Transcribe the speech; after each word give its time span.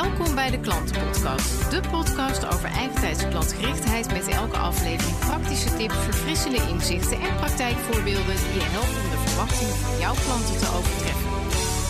Welkom 0.00 0.34
bij 0.34 0.50
de 0.50 0.60
Klantenpodcast. 0.60 1.70
De 1.70 1.80
podcast 1.90 2.46
over 2.46 2.68
eigentijds 2.68 3.28
klantgerichtheid 3.28 4.12
met 4.12 4.28
elke 4.28 4.56
aflevering 4.56 5.18
praktische 5.18 5.76
tips, 5.76 5.94
verfrissende 5.94 6.68
inzichten 6.68 7.20
en 7.20 7.36
praktijkvoorbeelden 7.36 8.36
die 8.36 8.54
je 8.54 8.68
helpen 8.76 9.02
om 9.02 9.10
de 9.10 9.28
verwachtingen 9.28 9.76
van 9.76 9.98
jouw 9.98 10.14
klanten 10.14 10.58
te 10.58 10.68
overtreffen. 10.76 11.29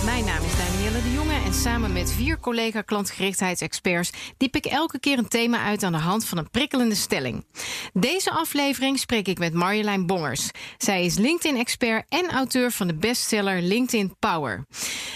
Mijn 0.04 0.24
naam 0.24 0.44
is 0.44 0.56
Danielle 0.56 1.02
de 1.02 1.12
Jonge 1.12 1.34
en 1.44 1.54
samen 1.54 1.92
met 1.92 2.12
vier 2.12 2.40
collega 2.40 2.82
klantgerichtheidsexperts 2.82 4.10
diep 4.36 4.56
ik 4.56 4.64
elke 4.66 4.98
keer 4.98 5.18
een 5.18 5.28
thema 5.28 5.64
uit 5.64 5.82
aan 5.82 5.92
de 5.92 5.98
hand 5.98 6.24
van 6.24 6.38
een 6.38 6.50
prikkelende 6.50 6.94
stelling. 6.94 7.44
Deze 7.92 8.30
aflevering 8.30 8.98
spreek 8.98 9.28
ik 9.28 9.38
met 9.38 9.54
Marjolein 9.54 10.06
Bongers. 10.06 10.50
Zij 10.78 11.04
is 11.04 11.16
LinkedIn-expert 11.16 12.04
en 12.08 12.30
auteur 12.30 12.70
van 12.70 12.86
de 12.86 12.94
bestseller 12.94 13.62
LinkedIn 13.62 14.16
Power. 14.18 14.66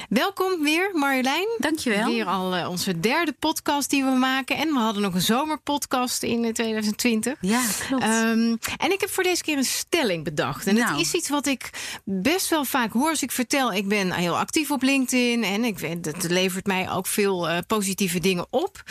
Welkom 0.09 0.63
weer, 0.63 0.91
Marjolein. 0.93 1.49
Dankjewel. 1.59 2.09
Weer 2.09 2.27
al 2.27 2.57
uh, 2.57 2.69
onze 2.69 3.01
derde 3.01 3.33
podcast 3.33 3.91
die 3.91 4.05
we 4.05 4.11
maken. 4.11 4.57
En 4.57 4.69
we 4.69 4.79
hadden 4.79 5.03
nog 5.03 5.15
een 5.15 5.21
zomerpodcast 5.21 6.23
in 6.23 6.53
2020. 6.53 7.39
Ja, 7.41 7.63
klopt. 7.89 8.05
Um, 8.05 8.59
en 8.77 8.93
ik 8.93 9.01
heb 9.01 9.11
voor 9.11 9.23
deze 9.23 9.43
keer 9.43 9.57
een 9.57 9.65
stelling 9.65 10.25
bedacht. 10.25 10.67
En 10.67 10.75
nou. 10.75 10.91
het 10.91 11.01
is 11.01 11.15
iets 11.15 11.29
wat 11.29 11.47
ik 11.47 11.71
best 12.05 12.49
wel 12.49 12.65
vaak 12.65 12.93
hoor 12.93 13.09
als 13.09 13.23
ik 13.23 13.33
vertel. 13.33 13.73
Ik 13.73 13.89
ben 13.89 14.13
heel 14.13 14.39
actief 14.39 14.73
op 14.75 14.83
LinkedIn 14.83 15.45
en 15.45 15.65
ik, 15.65 15.79
het 15.81 16.23
levert 16.29 16.67
mij 16.67 16.91
ook 16.91 17.07
veel 17.07 17.49
uh, 17.49 17.59
positieve 17.67 18.21
dingen 18.21 18.47
op. 18.51 18.83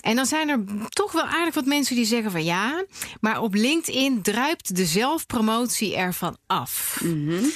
En 0.00 0.16
dan 0.16 0.26
zijn 0.26 0.48
er 0.48 0.64
toch 0.88 1.12
wel 1.12 1.24
aardig 1.24 1.54
wat 1.54 1.64
mensen 1.64 1.96
die 1.96 2.04
zeggen 2.04 2.30
van 2.30 2.44
ja, 2.44 2.84
maar 3.20 3.40
op 3.40 3.54
LinkedIn 3.54 4.22
druipt 4.22 4.76
de 4.76 4.86
zelfpromotie 4.86 5.96
ervan 5.96 6.36
af. 6.46 7.00
Mm 7.02 7.28
-hmm. 7.28 7.50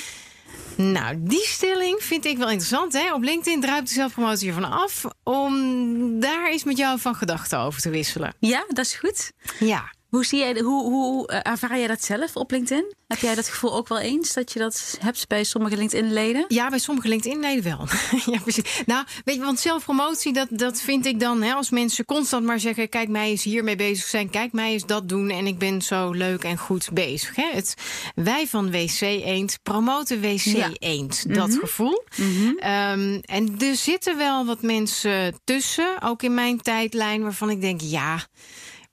Nou, 0.77 1.17
die 1.19 1.45
stelling 1.45 2.03
vind 2.03 2.25
ik 2.25 2.39
wel 2.39 2.49
interessant. 2.49 2.93
Hè? 2.93 3.15
Op 3.15 3.23
LinkedIn 3.23 3.61
druipt 3.61 3.89
de 3.89 3.95
zelfpromotie 3.95 4.49
ervan 4.49 4.71
af. 4.71 5.05
Om 5.23 6.21
daar 6.21 6.51
eens 6.51 6.65
met 6.65 6.77
jou 6.77 7.01
van 7.01 7.15
gedachten 7.15 7.59
over 7.59 7.81
te 7.81 7.91
wisselen. 7.91 8.35
Ja, 8.39 8.65
dat 8.69 8.85
is 8.85 8.95
goed. 8.95 9.33
Ja. 9.59 9.93
Hoe, 10.15 10.25
zie 10.25 10.39
jij, 10.39 10.61
hoe, 10.61 10.83
hoe 10.83 11.33
uh, 11.33 11.39
ervaar 11.43 11.79
jij 11.79 11.87
dat 11.87 12.05
zelf 12.05 12.37
op 12.37 12.51
LinkedIn? 12.51 12.95
Heb 13.07 13.19
jij 13.19 13.35
dat 13.35 13.49
gevoel 13.49 13.75
ook 13.75 13.89
wel 13.89 13.99
eens 13.99 14.33
dat 14.33 14.53
je 14.53 14.59
dat 14.59 14.97
hebt 15.01 15.29
bij 15.29 15.45
sommige 15.45 15.77
LinkedIn-leden? 15.77 16.45
Ja, 16.49 16.69
bij 16.69 16.79
sommige 16.79 17.09
LinkedIn-leden 17.09 17.63
wel. 17.65 17.87
ja, 18.35 18.41
precies. 18.41 18.83
Nou, 18.87 19.05
weet 19.25 19.35
je, 19.37 19.41
want 19.41 19.61
zelfpromotie, 19.61 20.33
dat, 20.33 20.49
dat 20.51 20.81
vind 20.81 21.07
ik 21.07 21.21
dan 21.21 21.43
hè, 21.43 21.53
als 21.53 21.71
mensen 21.71 22.05
constant 22.05 22.47
maar 22.47 22.61
zeggen: 22.61 22.89
kijk, 22.89 23.09
mij 23.09 23.29
eens 23.29 23.43
hiermee 23.43 23.77
bezig 23.77 24.07
zijn, 24.07 24.31
kijk, 24.31 24.53
mij 24.53 24.73
eens 24.73 24.87
dat 24.87 25.09
doen 25.09 25.31
en 25.31 25.47
ik 25.47 25.59
ben 25.59 25.83
zo 25.83 26.11
leuk 26.11 26.45
en 26.45 26.59
goed 26.59 26.89
bezig. 26.93 27.37
Hè? 27.37 27.51
Het 27.53 27.75
wij 28.15 28.47
van 28.47 28.71
WC 28.71 29.01
Eend 29.01 29.59
promoten 29.63 30.21
WC 30.21 30.77
Eend, 30.79 31.25
ja. 31.29 31.35
dat 31.35 31.47
mm 31.47 31.53
-hmm. 31.53 31.61
gevoel. 31.61 32.05
Mm 32.17 32.37
-hmm. 32.37 32.49
um, 32.49 33.21
en 33.21 33.55
er 33.59 33.77
zitten 33.77 34.17
wel 34.17 34.45
wat 34.45 34.63
mensen 34.63 35.41
tussen, 35.45 36.03
ook 36.03 36.23
in 36.23 36.35
mijn 36.35 36.61
tijdlijn, 36.61 37.23
waarvan 37.23 37.51
ik 37.51 37.61
denk: 37.61 37.81
ja. 37.81 38.27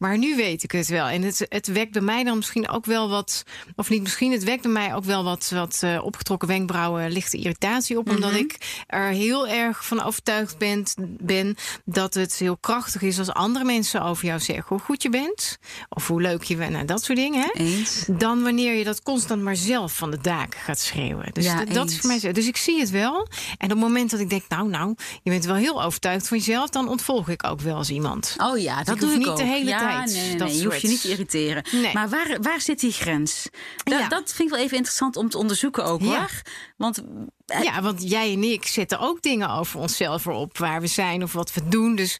Maar 0.02 0.18
nu 0.18 0.36
weet 0.36 0.64
ik 0.64 0.72
het 0.72 0.88
wel. 0.88 1.06
En 1.06 1.22
het, 1.22 1.46
het 1.50 1.68
wekt 1.68 1.92
bij 1.92 2.02
mij 2.02 2.24
dan 2.24 2.36
misschien 2.36 2.70
ook 2.70 2.86
wel 2.86 3.10
wat. 3.10 3.44
Of 3.76 3.90
niet 3.90 4.02
misschien, 4.02 4.32
het 4.32 4.44
wekt 4.44 4.62
bij 4.62 4.72
mij 4.72 4.96
ook 4.96 5.04
wel 5.04 5.24
wat, 5.24 5.50
wat 5.50 5.82
uh, 5.84 6.04
opgetrokken 6.04 6.48
wenkbrauwen, 6.48 7.12
lichte 7.12 7.38
irritatie 7.38 7.98
op. 7.98 8.06
Mhm. 8.06 8.16
Omdat 8.16 8.34
ik 8.34 8.84
er 8.88 9.08
heel 9.08 9.48
erg 9.48 9.86
van 9.86 10.04
overtuigd 10.04 10.58
ben, 10.58 10.84
ben 11.20 11.56
dat 11.86 12.14
het 12.14 12.36
heel 12.36 12.58
krachtig 12.58 13.02
is 13.02 13.20
als 13.20 13.30
andere 13.30 13.66
mensen 13.66 14.02
over 14.02 14.26
jou 14.26 14.40
zeggen 14.40 14.66
hoe 14.68 14.80
goed 14.80 15.04
je 15.04 15.10
bent. 15.10 15.58
Of 15.90 16.08
hoe 16.08 16.22
leuk 16.22 16.44
je 16.44 16.56
bent. 16.56 16.72
Nou, 16.72 16.86
dat 16.86 17.04
soort 17.04 17.18
dingen. 17.18 17.42
Hè? 17.42 17.60
Eens. 17.60 18.06
Dan 18.08 18.44
wanneer 18.44 18.74
je 18.74 18.84
dat 18.84 19.04
constant 19.04 19.42
maar 19.42 19.56
zelf 19.56 19.96
van 19.96 20.12
de 20.12 20.22
daken 20.22 20.60
gaat 20.60 20.80
schreeuwen. 20.80 21.34
Dus 21.34 21.46
Ja, 21.46 21.66
dat, 21.66 21.90
is 21.90 22.00
voor 22.00 22.10
mij 22.10 22.20
zo. 22.20 22.32
Dus 22.32 22.48
ik 22.48 22.58
zie 22.58 22.80
het 22.80 22.90
wel. 22.90 23.28
En 23.58 23.66
op 23.66 23.70
het 23.70 23.80
moment 23.80 24.12
dat 24.12 24.20
ik 24.20 24.30
denk, 24.30 24.44
nou, 24.48 24.70
nou, 24.70 24.96
je 25.24 25.30
bent 25.30 25.46
wel 25.46 25.56
heel 25.56 25.84
overtuigd 25.84 26.28
van 26.28 26.38
jezelf, 26.38 26.70
dan 26.70 26.90
ontvolg 26.90 27.30
ik 27.30 27.44
ook 27.44 27.62
wel 27.62 27.78
eens 27.78 27.90
iemand. 27.90 28.36
Oh 28.38 28.58
ja, 28.58 28.84
dat 28.84 28.96
ik 28.96 29.02
doe 29.02 29.12
ik 29.12 29.18
niet 29.18 29.28
ook. 29.28 29.38
de 29.38 29.44
hele 29.44 29.70
ja, 29.70 29.78
tijd 29.78 29.91
Nee, 29.98 30.14
nee, 30.28 30.36
dat 30.38 30.48
nee, 30.48 30.58
je 30.58 30.66
hoeft 30.66 30.82
je 30.82 30.88
niet 30.88 31.02
te 31.02 31.10
irriteren. 31.10 31.64
Maar 31.94 32.10
waar, 32.10 32.38
waar 32.42 32.62
zit 32.62 32.80
die 32.80 32.92
grens? 32.92 33.48
Da- 33.84 33.98
Ja. 34.00 34.08
Dat 34.08 34.34
vind 34.34 34.50
ik 34.50 34.56
wel 34.56 34.64
even 34.64 34.76
interessant 34.78 35.16
om 35.16 35.30
te 35.30 35.38
onderzoeken 35.38 35.86
ook 35.86 36.02
Ja. 36.02 36.08
hoor. 36.08 36.42
Want 36.78 37.02
eh, 37.46 37.64
Ja, 37.64 37.82
want 37.82 38.10
jij 38.10 38.34
en 38.34 38.44
ik 38.44 38.66
zetten 38.68 39.00
ook 39.00 39.22
dingen 39.22 39.50
over 39.50 39.80
onszelf 39.80 40.26
erop, 40.26 40.58
waar 40.58 40.82
we 40.82 40.88
zijn 40.88 41.24
of 41.24 41.34
wat 41.34 41.54
we 41.54 41.68
doen. 41.70 41.96
Dus, 41.96 42.18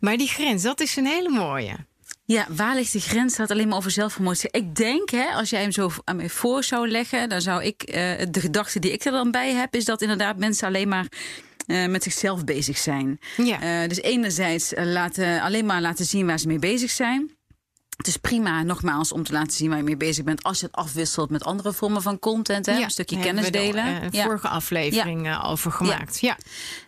maar 0.00 0.16
die 0.16 0.28
grens, 0.28 0.62
dat 0.62 0.80
is 0.80 0.96
een 0.96 1.06
hele 1.06 1.28
mooie. 1.30 1.74
Ja, 2.24 2.46
waar 2.48 2.74
ligt 2.74 2.92
de 2.92 3.00
grens? 3.00 3.32
Het 3.32 3.40
gaat 3.40 3.50
alleen 3.50 3.68
maar 3.68 3.76
over 3.76 3.90
zelfpromotie. 3.90 4.48
Ik 4.52 4.74
denk, 4.74 5.10
hè, 5.10 5.24
als 5.28 5.50
jij 5.50 5.60
hem 5.60 5.72
zo 5.72 5.90
aan 6.04 6.16
mij 6.16 6.28
voor 6.28 6.64
zou 6.64 6.88
leggen, 6.88 7.28
dan 7.28 7.40
zou 7.40 7.64
ik 7.64 7.82
eh, 7.82 7.94
de 8.30 8.40
gedachte 8.40 8.78
die 8.78 8.92
ik 8.92 9.04
er 9.04 9.12
dan 9.12 9.30
bij 9.30 9.52
heb, 9.52 9.74
is 9.74 9.84
dat 9.84 10.02
inderdaad 10.02 10.36
mensen 10.36 10.66
alleen 10.68 10.88
maar 10.88 11.06
eh, 11.70 11.86
met 11.86 12.02
zichzelf 12.02 12.44
bezig 12.44 12.78
zijn. 12.78 13.18
Ja. 13.36 13.82
Eh, 13.82 13.88
dus 13.88 14.00
enerzijds 14.00 14.74
eh, 14.74 14.84
laten, 14.84 15.40
alleen 15.40 15.66
maar 15.66 15.80
laten 15.80 16.04
zien 16.04 16.26
waar 16.26 16.38
ze 16.38 16.46
mee 16.46 16.58
bezig 16.58 16.90
zijn. 16.90 17.30
Het 18.00 18.08
is 18.08 18.16
prima, 18.16 18.62
nogmaals, 18.62 19.12
om 19.12 19.22
te 19.22 19.32
laten 19.32 19.52
zien 19.52 19.68
waar 19.68 19.78
je 19.78 19.84
mee 19.84 19.96
bezig 19.96 20.24
bent. 20.24 20.42
Als 20.42 20.60
je 20.60 20.66
het 20.66 20.74
afwisselt 20.74 21.30
met 21.30 21.44
andere 21.44 21.72
vormen 21.72 22.02
van 22.02 22.18
content. 22.18 22.66
Hè? 22.66 22.72
Ja, 22.72 22.84
een 22.84 22.90
stukje 22.90 23.18
kennis 23.18 23.50
delen. 23.50 23.86
Een 24.02 24.08
Ja. 24.10 24.24
vorige 24.24 24.48
aflevering 24.48 25.26
eh, 25.26 25.44
over 25.50 25.72
gemaakt. 25.72 26.20
Ja. 26.20 26.36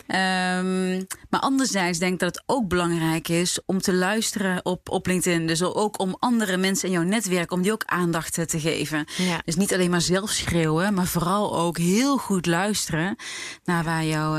Ehm, 0.07 1.03
maar 1.31 1.41
anderzijds 1.41 1.99
denk 1.99 2.13
ik 2.13 2.19
dat 2.19 2.35
het 2.35 2.43
ook 2.47 2.69
belangrijk 2.69 3.29
is 3.29 3.59
om 3.67 3.81
te 3.81 3.95
luisteren 3.95 4.65
op, 4.65 4.89
op 4.89 5.07
LinkedIn. 5.07 5.47
Dus 5.47 5.63
ook 5.63 5.99
om 6.01 6.17
andere 6.19 6.57
mensen 6.57 6.89
in 6.89 6.95
jouw 6.95 7.03
netwerk, 7.03 7.51
om 7.53 7.63
die 7.63 7.73
ook 7.73 7.85
aandacht 7.87 8.39
eh, 8.39 8.45
te 8.45 8.61
geven. 8.61 9.05
Ja. 9.17 9.41
Dus 9.45 9.57
niet 9.57 9.73
alleen 9.75 9.91
maar 9.91 10.01
zelf 10.01 10.31
schreeuwen, 10.31 10.95
maar 10.95 11.07
vooral 11.07 11.59
ook 11.59 11.79
heel 11.79 12.17
goed 12.19 12.47
luisteren 12.47 13.17
naar 13.65 13.85
waar 13.85 14.05
jouw 14.05 14.37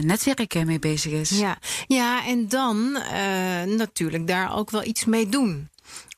netwerk 0.00 0.64
mee 0.64 0.78
bezig 0.78 1.12
is. 1.12 1.30
Ja. 1.30 1.58
ja, 1.86 2.26
en 2.26 2.48
dan 2.48 2.92
natuurlijk 3.76 4.26
daar 4.26 4.56
ook 4.56 4.70
wel 4.70 4.84
iets 4.84 5.04
mee 5.04 5.28
doen. 5.28 5.70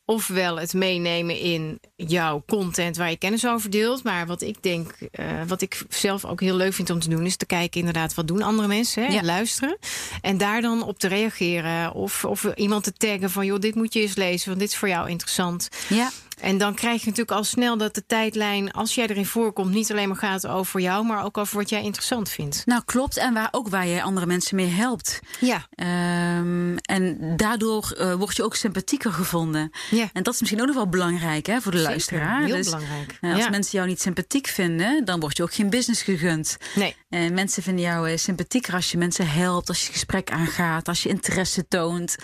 Ofwel 0.07 0.59
het 0.59 0.75
meenemen 0.75 1.39
in 1.39 1.81
jouw 1.97 2.43
content 2.47 2.97
waar 2.97 3.11
je 3.11 3.17
kennis 3.17 3.47
over 3.47 3.71
deelt. 3.71 4.03
Maar 4.03 4.27
wat 4.27 4.43
ik 4.43 4.63
denk, 4.63 4.91
eh, 5.11 5.27
wat 5.47 5.63
ik 5.63 5.83
zelf 5.89 6.25
ook 6.25 6.41
heel 6.41 6.57
leuk 6.57 6.73
vind 6.73 6.91
om 6.91 7.01
te 7.01 7.09
doen, 7.09 7.27
is 7.27 7.37
te 7.37 7.47
kijken 7.47 7.79
inderdaad 7.79 8.15
wat 8.15 8.29
doen 8.29 8.43
andere 8.43 8.69
mensen. 8.69 9.07
Hè? 9.07 9.13
Ja. 9.13 9.23
Luisteren. 9.23 9.79
En 10.21 10.39
daar 10.39 10.61
dan 10.61 10.83
op 10.83 10.99
te 10.99 11.09
reageren. 11.09 11.93
Of, 11.93 12.25
of 12.25 12.45
iemand 12.55 12.85
te 12.85 12.93
taggen 12.93 13.31
van 13.31 13.47
joh, 13.47 13.61
dit 13.61 13.75
moet 13.75 13.93
je 13.93 14.01
eens 14.01 14.17
lezen, 14.17 14.49
want 14.49 14.61
dit 14.61 14.69
is 14.69 14.77
voor 14.77 14.89
jou 14.89 15.09
interessant. 15.09 15.69
Ja. 15.89 16.11
En 16.45 16.59
dan 16.59 16.75
krijg 16.75 17.01
je 17.01 17.09
natuurlijk 17.09 17.37
al 17.37 17.45
snel 17.45 17.77
dat 17.77 17.95
de 17.95 18.07
tijdlijn, 18.07 18.73
als 18.73 18.95
jij 18.95 19.07
erin 19.07 19.27
voorkomt, 19.27 19.71
niet 19.75 19.91
alleen 19.91 20.09
maar 20.09 20.17
gaat 20.17 20.47
over 20.47 20.81
jou, 20.81 21.07
maar 21.07 21.25
ook 21.25 21.39
over 21.39 21.57
wat 21.57 21.69
jij 21.69 21.83
interessant 21.83 22.29
vindt. 22.29 22.63
Nou, 22.67 22.83
klopt. 22.85 23.17
En 23.17 23.35
waar, 23.35 23.49
ook 23.51 23.69
waar 23.69 23.87
je 23.87 24.03
andere 24.03 24.27
mensen 24.27 24.57
mee 24.57 24.67
helpt. 24.69 25.21
Ja, 25.41 25.67
Ehm, 25.75 26.77
en 26.77 27.37
daardoor 27.37 27.91
eh, 27.99 28.15
word 28.15 28.37
je 28.37 28.43
ook 28.45 28.55
sympathieker 28.57 29.13
gevonden. 29.13 29.71
ja. 29.91 30.09
En 30.13 30.23
dat 30.23 30.35
is 30.35 30.41
misschien 30.41 30.61
ook 30.61 30.67
nog 30.67 30.77
wel 30.77 30.89
belangrijk 30.89 31.47
hè, 31.47 31.61
voor 31.61 31.73
de 31.73 31.77
Zeker. 31.79 31.91
luisteraar. 31.93 32.43
Heel 32.45 32.57
Dus, 32.57 32.65
belangrijk. 32.65 33.19
eh, 33.21 33.33
als 33.33 33.43
Ja. 33.45 33.51
mensen 33.51 33.73
jou 33.79 33.89
niet 33.89 34.01
sympathiek 34.01 34.47
vinden, 34.47 35.05
dan 35.05 35.21
wordt 35.21 35.37
je 35.37 35.43
ook 35.43 35.55
geen 35.55 35.71
business 35.71 36.03
gegund. 36.03 36.57
Nee. 36.75 36.97
En 37.09 37.35
mensen 37.35 37.63
vinden 37.63 37.85
jou 37.85 38.11
eh, 38.11 38.17
sympathieker 38.17 38.75
als 38.75 38.91
je 38.91 38.99
mensen 38.99 39.29
helpt, 39.29 39.69
als 39.69 39.87
je 39.87 39.93
gesprek 39.93 40.31
aangaat, 40.31 40.89
als 40.89 41.03
je 41.03 41.09
interesse 41.09 41.69
toont. 41.69 42.17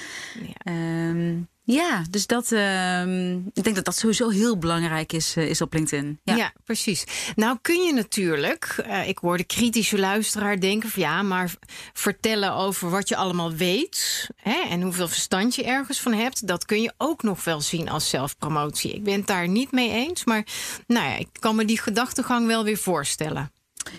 Ja. 0.42 0.52
Ehm, 0.72 1.36
ja, 1.62 2.04
dus 2.10 2.26
dat, 2.26 2.52
ehm, 2.52 3.36
ik 3.36 3.62
denk 3.64 3.76
dat 3.76 3.84
dat 3.84 3.96
sowieso 3.96 4.28
heel 4.28 4.58
belangrijk 4.58 5.12
is, 5.12 5.36
eh, 5.36 5.48
is 5.48 5.60
op 5.60 5.72
LinkedIn. 5.72 6.20
Ja. 6.24 6.34
Ja. 6.36 6.52
precies. 6.64 7.04
Nou 7.34 7.58
kun 7.62 7.82
je 7.82 7.92
natuurlijk, 7.92 8.64
eh, 8.84 9.08
ik 9.08 9.18
hoor 9.18 9.36
de 9.36 9.44
kritische 9.44 9.98
luisteraar 9.98 10.60
denken 10.60 10.88
van 10.88 11.02
ja, 11.02 11.22
maar 11.22 11.54
vertellen 11.92 12.52
over 12.54 12.90
wat 12.90 13.08
je 13.08 13.16
allemaal 13.16 13.52
weet 13.52 14.28
hè, 14.36 14.60
en 14.68 14.82
hoeveel 14.82 15.08
verstand 15.08 15.54
je 15.54 15.64
ergens 15.64 16.00
van 16.00 16.12
hebt, 16.12 16.46
dat 16.46 16.64
kun 16.64 16.82
je 16.82 16.92
ook 16.96 17.22
nog 17.22 17.44
wel 17.44 17.60
zien 17.60 17.88
als 17.88 18.08
zelfpromotie. 18.08 18.92
Ik 18.92 19.04
ben 19.04 19.14
het 19.14 19.26
daar 19.26 19.48
niet 19.48 19.72
mee 19.72 19.90
eens, 19.90 20.24
maar 20.24 20.46
nou 20.86 21.08
ja, 21.08 21.16
ik 21.16 21.28
kan 21.38 21.56
me 21.56 21.64
die 21.64 21.78
gedachtegang 21.80 22.46
wel 22.46 22.64
weer 22.64 22.78
voorstellen. 22.78 23.52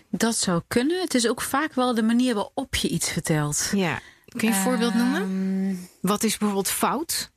Dat 0.09 0.35
zou 0.35 0.61
kunnen. 0.67 1.01
Het 1.01 1.13
is 1.13 1.27
ook 1.27 1.41
vaak 1.41 1.73
wel 1.73 1.93
de 1.95 2.03
manier 2.03 2.33
waarop 2.35 2.75
je 2.75 2.87
iets 2.87 3.11
vertelt. 3.11 3.69
Ja. 3.75 3.99
Kun 4.25 4.47
je 4.49 4.55
een 4.55 4.61
voorbeeld 4.61 4.93
noemen? 4.93 5.21
Ehm, 5.21 5.75
Wat 6.01 6.23
is 6.23 6.37
bijvoorbeeld 6.37 6.69
fout? 6.69 7.30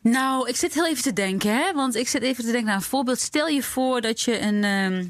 Nou, 0.00 0.48
ik 0.48 0.56
zit 0.56 0.74
heel 0.74 0.86
even 0.86 1.02
te 1.02 1.12
denken, 1.12 1.54
hè? 1.56 1.72
Want 1.72 1.94
ik 1.96 2.08
zit 2.08 2.22
even 2.22 2.44
te 2.44 2.50
denken 2.50 2.66
naar 2.66 2.76
een 2.76 2.82
voorbeeld. 2.82 3.18
Stel 3.18 3.48
je 3.48 3.62
voor 3.62 4.00
dat 4.00 4.20
je 4.20 4.40
een. 4.40 4.64
ehm, 4.64 5.04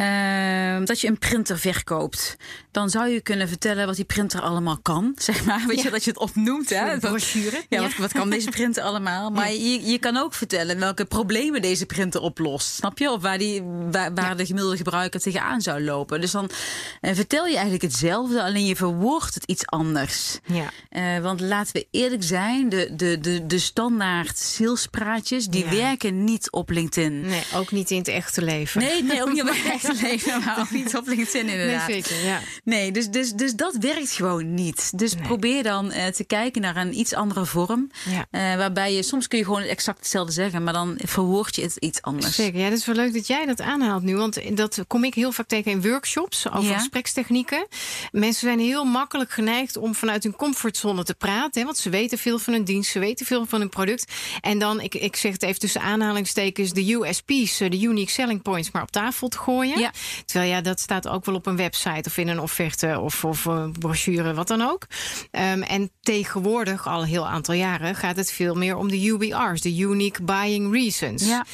ehm, 0.00 0.84
dat 0.84 1.00
je 1.00 1.06
een 1.08 1.18
printer 1.18 1.58
verkoopt. 1.58 2.36
Dan 2.70 2.90
zou 2.90 3.08
je 3.08 3.20
kunnen 3.20 3.48
vertellen 3.48 3.86
wat 3.86 3.96
die 3.96 4.04
printer 4.04 4.40
allemaal 4.40 4.78
kan. 4.82 5.12
Zeg 5.18 5.44
maar. 5.44 5.64
Weet 5.66 5.76
Ja. 5.76 5.82
je 5.82 5.90
dat 5.90 6.04
je 6.04 6.10
het 6.10 6.18
opnoemt? 6.18 6.70
Hè? 6.70 6.98
Brochure. 6.98 7.62
ja, 7.68 7.80
Wat, 7.80 7.96
wat 7.96 8.12
kan 8.12 8.30
deze 8.30 8.48
printer 8.50 8.82
allemaal? 8.88 9.30
Maar 9.30 9.52
je, 9.52 9.84
je 9.90 9.98
kan 9.98 10.16
ook 10.16 10.34
vertellen 10.34 10.78
welke 10.78 11.04
problemen 11.04 11.62
deze 11.62 11.86
printer 11.86 12.20
oplost. 12.20 12.74
Snap 12.74 12.98
je? 12.98 13.10
Of 13.10 13.22
waar, 13.22 13.38
die, 13.38 13.62
waar, 13.90 14.14
waar 14.14 14.36
de 14.36 14.46
gemiddelde 14.46 14.76
gebruiker 14.76 15.20
tegenaan 15.20 15.60
zou 15.60 15.84
lopen. 15.84 16.20
Dus 16.20 16.30
dan 16.30 16.50
eh, 17.00 17.14
vertel 17.14 17.46
je 17.46 17.52
eigenlijk 17.54 17.82
hetzelfde, 17.82 18.42
alleen 18.42 18.64
je 18.66 18.76
verwoordt 18.76 19.34
het 19.34 19.44
iets 19.44 19.66
anders. 19.66 20.38
Ja. 20.46 20.70
Eh, 20.88 21.18
want 21.18 21.40
laten 21.40 21.72
we 21.72 21.86
eerlijk 21.90 22.22
zijn, 22.22 22.68
de, 22.68 22.88
de, 22.96 23.20
de, 23.20 23.46
de 23.46 23.58
standaard 23.58 24.38
salespraatjes, 24.38 25.46
die 25.46 25.64
Ja. 25.64 25.70
werken 25.70 26.24
niet 26.24 26.50
op 26.50 26.70
LinkedIn. 26.70 27.20
Nee, 27.20 27.42
ook 27.54 27.70
niet 27.72 27.90
in 27.90 27.98
het 27.98 28.08
echte 28.08 28.42
leven. 28.42 28.80
Nee, 28.80 29.02
nee, 29.02 29.22
ook 29.22 29.32
niet 29.32 29.42
op 29.42 29.48
het 29.54 29.72
Echte 29.88 30.06
leven, 30.06 30.44
maar 30.44 30.58
ook 30.60 30.70
niet 30.70 30.96
op 30.96 31.06
LinkedIn 31.06 31.48
inderdaad. 31.48 31.88
Nee, 31.88 32.02
zeker, 32.02 32.24
ja. 32.24 32.40
Nee, 32.64 32.92
dus, 32.92 33.08
dus, 33.08 33.32
dus 33.32 33.54
dat 33.54 33.76
werkt 33.80 34.10
gewoon 34.12 34.54
niet. 34.54 34.98
Dus 34.98 35.14
probeer 35.14 35.62
dan 35.62 35.86
uh, 35.92 36.06
te 36.06 36.24
kijken 36.24 36.60
naar 36.62 36.76
een 36.76 36.98
iets 36.98 37.14
andere 37.14 37.46
vorm. 37.46 37.90
Ja. 38.08 38.52
Uh, 38.52 38.56
waarbij 38.56 38.94
je, 38.94 39.02
soms 39.02 39.28
kun 39.28 39.38
je 39.38 39.44
gewoon 39.44 39.62
exact 39.62 39.98
hetzelfde 39.98 40.32
zeggen, 40.32 40.64
maar 40.64 40.72
dan 40.72 40.98
verwoord 41.04 41.56
je 41.56 41.62
het 41.62 41.76
iets 41.76 42.02
anders. 42.02 42.34
Zeker, 42.34 42.60
ja, 42.60 42.68
dat 42.68 42.78
is 42.78 42.86
wel 42.86 42.94
leuk 42.94 43.14
dat 43.14 43.26
jij 43.26 43.46
dat 43.46 43.60
aanhaalt 43.60 44.02
nu. 44.02 44.16
Want 44.16 44.56
dat 44.56 44.84
kom 44.86 45.04
ik 45.04 45.14
heel 45.14 45.32
vaak 45.32 45.46
tegen 45.48 45.70
in 45.70 45.82
workshops 45.82 46.48
over 46.50 46.70
Ja. 46.70 46.78
gesprekstechnieken. 46.78 47.66
Mensen 48.12 48.46
zijn 48.46 48.58
heel 48.58 48.84
makkelijk 48.84 49.30
geneigd 49.30 49.76
om 49.76 49.94
vanuit 49.94 50.22
hun 50.22 50.36
comfortzone 50.36 51.04
te 51.04 51.14
praten. 51.14 51.60
Hè, 51.60 51.64
want 51.64 51.78
ze 51.78 51.90
weten 51.90 52.18
veel 52.18 52.38
van 52.38 52.52
hun 52.52 52.64
dienst, 52.64 52.90
ze 52.90 52.98
weten 52.98 53.26
veel 53.26 53.46
van 53.46 53.60
hun 53.60 53.68
product. 53.68 54.12
En 54.40 54.58
dan, 54.58 54.80
ik, 54.80 54.94
ik 54.94 55.16
zeg 55.16 55.32
het 55.32 55.42
even 55.42 55.60
tussen 55.60 55.80
aanhalingstekens, 55.80 56.72
de 56.72 56.92
USP's, 56.92 57.60
eh, 57.60 57.70
de 57.70 57.80
Unique 57.80 58.10
Selling 58.10 58.42
Points, 58.42 58.70
maar 58.70 58.82
op 58.82 58.90
tafel 58.90 59.28
te 59.28 59.38
gooien. 59.38 59.75
Ja. 59.78 59.90
Terwijl 60.24 60.50
ja, 60.50 60.60
dat 60.60 60.80
staat 60.80 61.08
ook 61.08 61.24
wel 61.24 61.34
op 61.34 61.46
een 61.46 61.56
website 61.56 62.08
of 62.08 62.16
in 62.16 62.28
een 62.28 62.40
offerte 62.40 63.00
of, 63.00 63.24
of 63.24 63.44
een 63.44 63.72
brochure, 63.78 64.34
wat 64.34 64.48
dan 64.48 64.62
ook. 64.62 64.86
Ehm, 65.30 65.62
en 65.62 65.90
tegenwoordig, 66.00 66.86
al 66.88 67.00
een 67.00 67.08
heel 67.08 67.26
aantal 67.26 67.54
jaren, 67.54 67.94
gaat 67.94 68.16
het 68.16 68.32
veel 68.32 68.54
meer 68.54 68.76
om 68.76 68.88
de 68.88 69.06
UBR's, 69.06 69.60
de 69.60 69.76
Unique 69.76 70.22
Buying 70.22 70.72
Reasons. 70.72 71.26
Ja. 71.26 71.44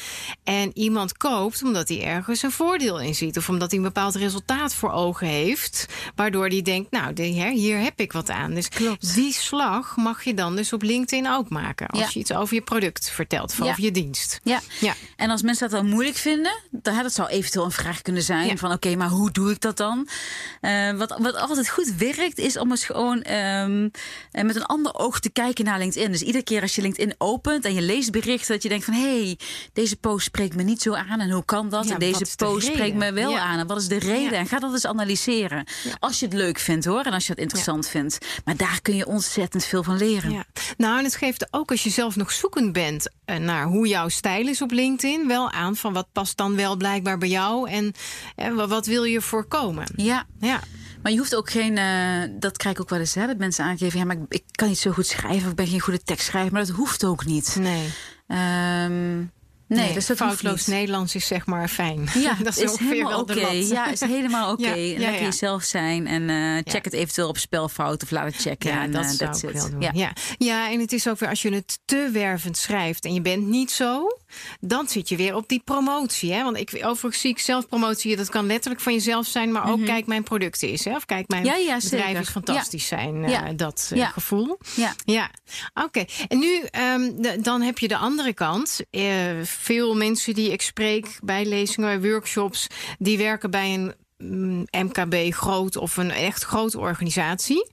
En 0.43 0.71
iemand 0.77 1.17
koopt 1.17 1.63
omdat 1.63 1.87
hij 1.89 2.03
ergens 2.03 2.41
een 2.43 2.51
voordeel 2.51 2.99
in 2.99 3.15
ziet. 3.15 3.37
Of 3.37 3.49
omdat 3.49 3.69
hij 3.69 3.79
een 3.79 3.85
bepaald 3.85 4.15
resultaat 4.15 4.73
voor 4.75 4.91
ogen 4.91 5.27
heeft. 5.27 5.85
Waardoor 6.15 6.47
hij 6.47 6.61
denkt, 6.61 6.91
nou, 6.91 7.21
hier 7.21 7.77
heb 7.79 7.99
ik 7.99 8.11
wat 8.11 8.29
aan. 8.29 8.53
Dus 8.53 8.69
Klopt. 8.69 9.13
die 9.15 9.33
slag 9.33 9.95
mag 9.95 10.23
je 10.23 10.33
dan 10.33 10.55
dus 10.55 10.73
op 10.73 10.81
LinkedIn 10.81 11.29
ook 11.29 11.49
maken. 11.49 11.87
Als 11.87 11.99
Ja. 12.01 12.07
je 12.13 12.19
iets 12.19 12.33
over 12.33 12.55
je 12.55 12.61
product 12.61 13.09
vertelt 13.09 13.51
of 13.51 13.57
Ja. 13.57 13.63
over 13.71 13.83
je 13.83 13.91
dienst. 13.91 14.39
Ja. 14.43 14.61
Ja. 14.79 14.93
En 15.15 15.29
als 15.29 15.41
mensen 15.41 15.69
dat 15.69 15.79
dan 15.79 15.89
moeilijk 15.89 16.17
vinden, 16.17 16.61
dan 16.71 17.01
dat 17.03 17.13
zou 17.13 17.29
eventueel 17.29 17.65
een 17.65 17.71
vraag 17.71 18.01
kunnen 18.01 18.12
zijn 18.21 18.47
Ja. 18.47 18.55
van 18.55 18.71
oké, 18.71 18.95
maar 18.95 19.09
hoe 19.09 19.31
doe 19.31 19.51
ik 19.51 19.61
dat 19.61 19.77
dan? 19.77 20.07
Eh, 20.61 20.91
wat, 20.91 21.15
wat 21.19 21.35
altijd 21.35 21.69
goed 21.69 21.93
werkt, 21.97 22.37
is 22.37 22.57
om 22.57 22.71
eens 22.71 22.85
gewoon 22.85 23.21
eh, 23.21 23.65
met 24.43 24.55
een 24.55 24.65
ander 24.65 24.93
oog 24.95 25.19
te 25.19 25.29
kijken 25.29 25.65
naar 25.65 25.77
LinkedIn. 25.79 26.11
Dus 26.11 26.21
iedere 26.21 26.43
keer 26.43 26.61
als 26.61 26.75
je 26.75 26.81
LinkedIn 26.81 27.15
opent 27.17 27.65
en 27.65 27.73
je 27.73 27.81
leest 27.81 28.11
berichten, 28.11 28.53
dat 28.53 28.63
je 28.63 28.69
denkt 28.69 28.85
van 28.85 28.93
hé, 28.93 29.23
hey, 29.23 29.37
deze 29.73 29.95
post 29.95 30.25
spreekt 30.25 30.55
me 30.55 30.63
niet 30.63 30.81
zo 30.81 30.93
aan 30.93 31.19
en 31.19 31.31
hoe 31.31 31.45
kan 31.45 31.69
dat? 31.69 31.87
Ja, 31.87 31.93
en 31.93 31.99
deze 31.99 32.19
de 32.23 32.29
post 32.35 32.65
spreekt 32.67 32.95
me 32.95 33.11
wel 33.13 33.31
Ja. 33.31 33.39
aan 33.39 33.59
en 33.59 33.67
wat 33.67 33.77
is 33.77 33.87
de 33.87 33.99
reden? 33.99 34.37
En 34.37 34.47
ga 34.47 34.59
dat 34.59 34.71
eens 34.71 34.85
analyseren. 34.85 35.67
Als 35.99 36.19
je 36.19 36.25
het 36.25 36.33
leuk 36.35 36.59
vindt 36.59 36.85
hoor 36.85 37.01
en 37.03 37.13
als 37.13 37.25
je 37.25 37.31
het 37.31 37.41
interessant 37.41 37.87
vindt. 37.87 38.17
Maar 38.45 38.57
daar 38.57 38.79
kun 38.81 38.95
je 38.95 39.05
ontzettend 39.05 39.65
veel 39.65 39.83
van 39.83 39.97
leren. 39.97 40.45
Nou, 40.77 40.97
en 40.97 41.03
het 41.03 41.15
geeft 41.15 41.47
ook 41.51 41.71
als 41.71 41.83
je 41.83 41.89
zelf 41.89 42.15
nog 42.15 42.31
zoekend 42.31 42.71
bent 42.73 43.09
eh, 43.25 43.37
naar 43.37 43.65
hoe 43.65 43.87
jouw 43.87 44.09
stijl 44.09 44.47
is 44.47 44.61
op 44.61 44.71
LinkedIn, 44.71 45.27
wel 45.27 45.51
aan 45.51 45.75
van 45.75 45.93
wat 45.93 46.07
past 46.11 46.37
dan 46.37 46.55
wel 46.55 46.75
blijkbaar 46.75 47.17
bij 47.17 47.29
jou 47.29 47.69
en 47.69 47.92
eh, 48.35 48.53
wat- 48.55 48.69
wat 48.69 48.85
wil 48.85 49.03
je 49.03 49.21
voorkomen. 49.21 49.85
ja. 49.95 50.25
Ja. 50.39 50.59
Maar 51.01 51.11
je 51.11 51.17
hoeft 51.17 51.35
ook 51.35 51.49
geen, 51.49 51.77
eh, 51.77 52.29
dat 52.39 52.57
krijg 52.57 52.75
ik 52.75 52.81
ook 52.81 52.89
wel 52.89 52.99
eens, 52.99 53.13
hè, 53.15 53.27
dat 53.27 53.37
mensen 53.37 53.65
aangeven, 53.65 53.99
ja, 53.99 54.05
maar 54.05 54.15
ik, 54.15 54.21
ik 54.27 54.43
kan 54.51 54.67
niet 54.67 54.77
zo 54.77 54.91
goed 54.91 55.07
schrijven, 55.07 55.43
of 55.43 55.49
ik 55.49 55.55
ben 55.55 55.67
geen 55.67 55.79
goede 55.79 56.03
tekstschrijver, 56.03 56.51
maar 56.53 56.65
dat 56.65 56.75
hoeft 56.75 57.03
ook 57.03 57.25
niet. 57.25 57.55
Nee. 57.59 57.89
Ehm, 58.27 59.17
nee, 59.67 59.93
dus 59.93 60.09
foutloos. 60.15 60.65
Nederlands 60.65 61.15
is 61.15 61.27
zeg 61.27 61.45
maar 61.45 61.67
fijn. 61.67 62.07
Ja, 62.13 62.33
dat 62.43 62.57
is, 62.57 62.61
is 62.63 62.71
ongeveer 62.71 62.87
helemaal 62.93 63.19
oké. 63.21 63.33
lat. 63.41 63.67
Ja, 63.69 63.87
is 63.91 63.99
helemaal 63.99 64.51
oké. 64.53 64.67
Ja, 64.67 64.73
En 64.73 64.81
ja, 64.87 64.97
Lekker 64.99 65.19
ja. 65.19 65.25
jezelf 65.25 65.63
zijn 65.63 66.07
en 66.07 66.29
eh, 66.29 66.61
check 66.73 66.85
het 66.85 66.93
eventueel 66.93 67.27
op 67.27 67.37
spelfout 67.37 68.03
of 68.03 68.11
laat 68.11 68.25
het 68.25 68.35
checken. 68.41 68.69
Ja, 68.71 68.83
en, 68.83 68.91
dat 68.91 69.03
eh, 69.03 69.09
zou 69.09 69.47
ik 69.47 69.53
wel 69.53 69.69
doen. 69.69 69.81
Ja. 69.81 69.91
Ja. 69.93 70.11
Ja. 70.37 70.71
en 70.71 70.79
het 70.79 70.91
is 70.91 71.07
ook 71.07 71.19
weer 71.19 71.29
als 71.29 71.41
je 71.41 71.53
het 71.53 71.79
te 71.85 72.09
wervend 72.13 72.57
schrijft 72.57 73.05
en 73.05 73.13
je 73.13 73.21
bent 73.21 73.47
niet 73.47 73.71
zo, 73.71 74.07
dan 74.59 74.87
zit 74.87 75.09
je 75.09 75.15
weer 75.15 75.35
op 75.35 75.47
die 75.49 75.61
promotie. 75.65 76.33
Hè? 76.33 76.43
Want 76.43 76.57
ik, 76.57 76.69
overigens 76.85 77.21
zie 77.21 77.29
ik 77.29 77.39
zelfpromotie, 77.39 78.15
dat 78.15 78.29
kan 78.29 78.45
letterlijk 78.45 78.81
van 78.83 78.93
jezelf 78.93 79.25
zijn, 79.27 79.51
maar 79.51 79.71
ook 79.71 79.85
kijk 79.85 80.05
mijn 80.05 80.23
product 80.23 80.63
is. 80.63 80.85
Hè? 80.85 80.95
Of 80.95 81.05
kijk 81.05 81.27
mijn 81.27 81.41
Mhm. 81.43 81.51
Ja, 81.51 81.57
ja, 81.57 81.77
bedrijf 81.81 82.19
is 82.19 82.29
fantastisch 82.29 82.87
zijn. 82.87 83.23
Eh, 83.23 83.49
dat 83.55 83.89
eh, 83.91 83.97
Ja. 83.97 84.07
gevoel. 84.09 84.57
Ja. 84.75 84.93
Ja, 85.05 85.29
oké. 85.73 86.05
En 86.27 86.39
nu, 86.39 86.61
ehm, 86.71 87.11
de- 87.15 87.37
dan 87.41 87.61
heb 87.61 87.79
je 87.79 87.87
de 87.87 87.97
andere 87.97 88.33
kant. 88.33 88.79
Eh, 88.89 89.03
veel 89.43 89.95
mensen 89.95 90.33
die 90.33 90.51
ik 90.51 90.61
spreek 90.61 91.17
bij 91.23 91.45
lezingen, 91.45 91.99
bij 92.01 92.09
workshops, 92.11 92.67
die 92.99 93.17
werken 93.17 93.51
bij 93.51 93.73
een 93.73 93.93
MKB 94.71 95.33
groot 95.33 95.77
of 95.77 95.97
een 95.97 96.11
echt 96.11 96.43
grote 96.43 96.79
organisatie. 96.79 97.67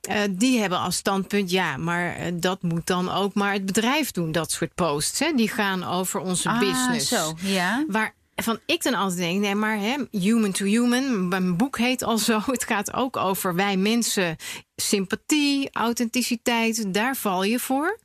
Eh, 0.00 0.20
die 0.30 0.60
hebben 0.60 0.78
als 0.78 0.96
standpunt, 0.96 1.50
ja, 1.50 1.76
maar 1.76 2.16
eh, 2.16 2.32
dat 2.34 2.62
moet 2.62 2.86
dan 2.86 3.10
ook 3.12 3.34
maar 3.34 3.52
het 3.52 3.66
bedrijf 3.66 4.10
doen, 4.10 4.32
dat 4.32 4.50
soort 4.52 4.74
posts. 4.74 5.18
Hè? 5.18 5.32
Die 5.36 5.48
gaan 5.48 5.84
over 5.84 6.20
onze 6.20 6.48
Ah, 6.48 6.58
business. 6.58 7.08
zo, 7.08 7.34
ja. 7.42 7.84
Waar 7.88 8.16
van 8.42 8.58
ik 8.66 8.82
dan 8.82 8.94
altijd 8.94 9.18
denk, 9.18 9.40
nee, 9.40 9.54
maar 9.54 9.78
hè, 9.78 9.96
human 10.10 10.52
to 10.52 10.64
human. 10.64 11.28
Mijn 11.28 11.56
boek 11.56 11.78
heet 11.78 12.02
al 12.02 12.18
zo. 12.18 12.40
Het 12.46 12.64
gaat 12.64 12.92
ook 12.92 13.16
over 13.16 13.54
wij 13.54 13.76
mensen, 13.76 14.36
sympathie, 14.76 15.68
authenticiteit. 15.72 16.94
Daar 16.94 17.16
val 17.16 17.42
je 17.42 17.58
voor. 17.58 17.98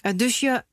Eh, 0.00 0.12
dus 0.16 0.40
je. 0.40 0.64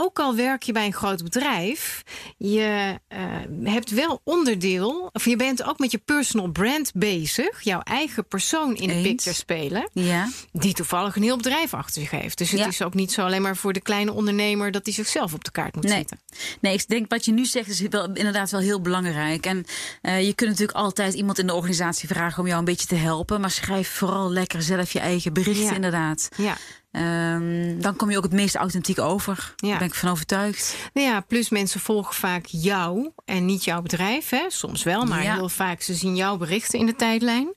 Ook 0.00 0.18
al 0.18 0.34
werk 0.36 0.62
je 0.62 0.72
bij 0.72 0.86
een 0.86 0.92
groot 0.92 1.22
bedrijf, 1.22 2.02
je 2.36 2.98
eh, 3.08 3.18
hebt 3.64 3.90
wel 3.90 4.20
onderdeel, 4.24 5.10
of 5.12 5.24
je 5.24 5.36
bent 5.36 5.62
ook 5.64 5.78
met 5.78 5.90
je 5.90 5.98
personal 5.98 6.48
brand 6.50 6.90
bezig, 6.94 7.60
jouw 7.62 7.80
eigen 7.80 8.26
persoon 8.28 8.76
in 8.76 8.88
de 8.88 9.02
picture 9.08 9.34
spelen 9.36 9.88
Ja. 9.92 10.28
die 10.52 10.74
toevallig 10.74 11.16
een 11.16 11.22
heel 11.22 11.36
bedrijf 11.36 11.74
achter 11.74 12.00
zich 12.02 12.10
heeft. 12.10 12.38
Dus 12.38 12.50
het 12.50 12.60
Ja. 12.60 12.66
is 12.66 12.82
ook 12.82 12.94
niet 12.94 13.12
zo 13.12 13.22
alleen 13.22 13.42
maar 13.42 13.56
voor 13.56 13.72
de 13.72 13.80
kleine 13.80 14.12
ondernemer 14.12 14.70
dat 14.70 14.84
hij 14.84 14.94
zichzelf 14.94 15.34
op 15.34 15.44
de 15.44 15.50
kaart 15.50 15.74
moet 15.74 15.84
Nee. 15.84 15.92
zetten. 15.96 16.20
Nee, 16.60 16.72
ik 16.74 16.88
denk 16.88 17.10
wat 17.10 17.24
je 17.24 17.32
nu 17.32 17.44
zegt 17.44 17.68
is 17.68 17.80
wel, 17.80 18.04
inderdaad 18.12 18.50
wel 18.50 18.60
heel 18.60 18.80
belangrijk. 18.80 19.46
En 19.46 19.64
eh, 20.02 20.26
je 20.26 20.34
kunt 20.34 20.50
natuurlijk 20.50 20.78
altijd 20.78 21.14
iemand 21.14 21.38
in 21.38 21.46
de 21.46 21.54
organisatie 21.54 22.08
vragen 22.08 22.38
om 22.40 22.46
jou 22.46 22.58
een 22.58 22.64
beetje 22.64 22.86
te 22.86 22.94
helpen. 22.94 23.40
Maar 23.40 23.50
schrijf 23.50 23.88
vooral 23.88 24.30
lekker 24.30 24.62
zelf 24.62 24.92
je 24.92 25.00
eigen 25.00 25.32
berichten, 25.32 25.64
Ja. 25.66 25.74
inderdaad. 25.74 26.28
Ja. 26.36 26.56
Ehm, 26.98 27.80
dan 27.80 27.96
kom 27.96 28.10
je 28.10 28.16
ook 28.16 28.22
het 28.22 28.32
meest 28.32 28.54
authentiek 28.54 28.98
over. 28.98 29.54
Ja. 29.56 29.68
Daar 29.68 29.78
ben 29.78 29.88
ik 29.88 29.94
van 29.94 30.10
overtuigd. 30.10 30.76
Nou 30.92 31.06
ja, 31.06 31.20
plus 31.20 31.48
mensen 31.48 31.80
volgen 31.80 32.14
vaak 32.14 32.44
jou 32.46 33.10
en 33.24 33.44
niet 33.44 33.64
jouw 33.64 33.82
bedrijf. 33.82 34.28
Hè? 34.30 34.44
Soms 34.48 34.82
wel, 34.82 35.04
maar 35.04 35.22
Ja. 35.22 35.34
heel 35.34 35.48
vaak 35.48 35.80
ze 35.82 35.94
zien 35.94 36.16
jouw 36.16 36.36
berichten 36.36 36.78
in 36.78 36.86
de 36.86 36.96
tijdlijn. 36.96 37.54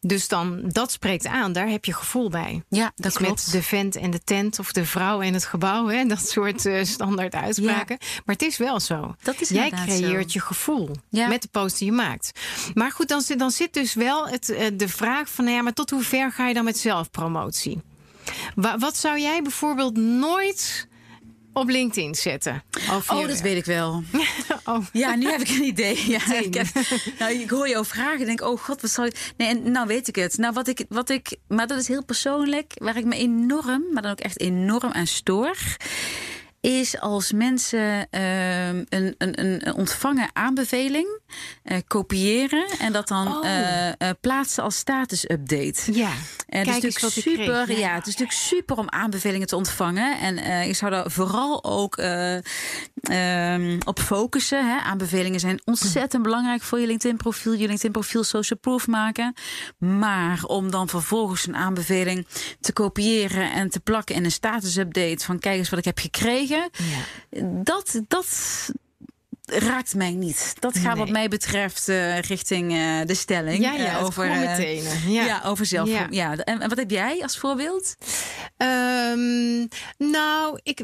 Dus 0.00 0.28
dan, 0.28 0.60
dat 0.66 0.92
spreekt 0.92 1.26
aan, 1.26 1.52
daar 1.52 1.68
heb 1.68 1.84
je 1.84 1.92
gevoel 1.94 2.28
bij. 2.30 2.62
Ja, 2.68 2.92
dat 2.96 3.06
Iets 3.06 3.16
klopt. 3.16 3.44
Met 3.44 3.52
de 3.52 3.62
vent 3.62 3.96
en 3.96 4.10
de 4.10 4.24
tent 4.24 4.58
of 4.58 4.72
de 4.72 4.84
vrouw 4.86 5.20
en 5.20 5.32
het 5.34 5.44
gebouw. 5.44 5.86
Hè? 5.88 6.04
Dat 6.04 6.28
soort 6.28 6.66
eh, 6.66 6.84
standaard 6.84 7.34
uitspraken. 7.34 7.96
Maar 8.00 8.34
het 8.34 8.42
is 8.42 8.56
wel 8.56 8.80
zo. 8.80 9.14
Dat 9.22 9.40
is 9.40 9.48
Jij 9.48 9.70
creëert 9.70 10.30
zo. 10.30 10.38
je 10.38 10.40
gevoel 10.40 10.90
Ja. 11.10 11.26
met 11.28 11.42
de 11.42 11.48
post 11.50 11.78
die 11.78 11.86
je 11.86 11.92
maakt. 11.92 12.40
Maar 12.74 12.90
goed, 12.92 13.08
dan, 13.08 13.20
zit- 13.20 13.38
dan 13.38 13.50
zit 13.50 13.72
dus 13.74 13.94
wel 13.94 14.28
het, 14.28 14.48
eh, 14.50 14.66
de 14.74 14.88
vraag 14.88 15.28
van... 15.30 15.44
Nou 15.44 15.56
ja, 15.56 15.62
maar 15.62 15.72
tot 15.72 15.90
hoe 15.90 16.02
ver 16.02 16.32
ga 16.32 16.48
je 16.48 16.54
dan 16.54 16.64
met 16.64 16.78
zelfpromotie? 16.78 17.80
Wa- 18.54 18.78
wat 18.78 18.96
zou 18.96 19.20
jij 19.20 19.42
bijvoorbeeld 19.42 19.96
nooit 19.96 20.88
op 21.52 21.68
LinkedIn 21.68 22.14
zetten? 22.14 22.62
Oh, 23.10 23.26
dat 23.26 23.40
weet 23.40 23.56
ik 23.56 23.64
wel. 23.64 24.02
Oh. 24.64 24.86
Ja, 24.92 25.14
nu 25.14 25.30
heb 25.30 25.40
ik 25.40 25.48
een 25.48 25.64
idee. 25.64 26.10
Ja, 26.10 26.34
ik, 26.34 26.54
heb, 26.54 26.66
nou, 27.18 27.32
ik 27.32 27.50
hoor 27.50 27.68
jou 27.68 27.86
vragen 27.86 28.20
en 28.20 28.26
denk, 28.26 28.40
oh 28.40 28.58
god, 28.60 28.80
wat 28.80 28.90
zal 28.90 29.04
ik... 29.04 29.32
Nee, 29.36 29.48
en 29.48 29.72
nou 29.72 29.86
weet 29.86 30.08
ik 30.08 30.14
het. 30.16 30.36
Nou, 30.38 30.52
wat 30.52 30.68
ik, 30.68 30.84
wat 30.88 31.08
ik... 31.10 31.36
Maar 31.48 31.66
dat 31.66 31.78
is 31.78 31.88
heel 31.88 32.04
persoonlijk, 32.04 32.72
waar 32.74 32.96
ik 32.96 33.04
me 33.04 33.14
enorm, 33.16 33.84
maar 33.92 34.02
dan 34.02 34.10
ook 34.10 34.20
echt 34.20 34.40
enorm 34.40 34.92
aan 34.92 35.06
stoor... 35.06 35.56
is 36.62 37.00
als 37.00 37.32
mensen 37.32 38.06
ehm, 38.10 38.84
een, 38.88 39.14
een, 39.18 39.40
een 39.40 39.74
ontvangen 39.74 40.28
aanbeveling 40.32 41.20
eh, 41.62 41.78
kopiëren... 41.86 42.66
en 42.78 42.92
dat 42.92 43.08
dan 43.08 43.36
Oh. 43.36 43.46
eh, 43.46 43.88
eh, 43.88 43.94
plaatsen 44.20 44.62
als 44.62 44.76
status-update. 44.76 45.92
Ja, 45.92 46.10
En 46.46 46.58
het 46.58 46.68
Kijk 46.68 46.82
is 46.82 46.94
natuurlijk 47.02 47.38
super. 47.38 47.70
Ja, 47.72 47.78
Ja. 47.78 47.94
het 47.94 48.06
is 48.06 48.16
natuurlijk 48.16 48.38
super 48.38 48.76
om 48.76 48.88
aanbevelingen 48.90 49.46
te 49.46 49.56
ontvangen. 49.56 50.18
En 50.18 50.38
ik 50.68 50.76
zou 50.76 50.90
daar 50.90 51.10
vooral 51.10 51.64
ook 51.64 51.96
eh, 51.96 52.36
ehm, 53.02 53.78
op 53.84 53.98
focussen. 54.00 54.68
Hè. 54.70 54.78
Aanbevelingen 54.78 55.40
zijn 55.40 55.60
ontzettend 55.64 56.22
belangrijk 56.22 56.62
voor 56.62 56.80
je 56.80 56.86
LinkedIn-profiel. 56.86 57.52
Je 57.52 57.66
LinkedIn-profiel 57.66 58.24
social 58.24 58.58
proof 58.58 58.86
maken. 58.86 59.34
Maar 59.78 60.42
om 60.44 60.70
dan 60.70 60.88
vervolgens 60.88 61.46
een 61.46 61.56
aanbeveling 61.56 62.26
te 62.60 62.72
kopiëren 62.72 63.52
en 63.52 63.70
te 63.70 63.80
plakken 63.80 64.14
in 64.14 64.24
een 64.24 64.30
status-update 64.32 65.24
van 65.24 65.38
kijk 65.38 65.58
eens 65.58 65.70
wat 65.70 65.78
ik 65.78 65.84
heb 65.84 65.98
gekregen. 65.98 66.50
Dat, 67.62 68.00
dat 68.08 68.26
raakt 69.58 69.94
mij 69.94 70.10
niet. 70.10 70.54
Dat 70.58 70.78
gaat 70.78 70.98
wat 70.98 71.08
mij 71.08 71.28
betreft 71.28 71.88
eh, 71.88 72.18
richting 72.18 72.72
eh, 72.72 73.06
de 73.06 73.14
stelling. 73.14 73.62
ja, 73.62 73.72
ja 73.72 73.98
eh, 73.98 74.04
over 74.04 74.28
meteen. 74.28 74.84
ja. 75.06 75.24
Ja. 75.24 75.42
over 75.44 75.66
zelf. 75.66 75.88
Ja. 75.88 76.06
Ja. 76.10 76.36
En, 76.36 76.60
en 76.60 76.68
wat 76.68 76.78
heb 76.78 76.90
jij 76.90 77.22
als 77.22 77.38
voorbeeld? 77.38 77.94
Ehm, 78.56 79.66
nou, 79.98 80.58
ik, 80.62 80.80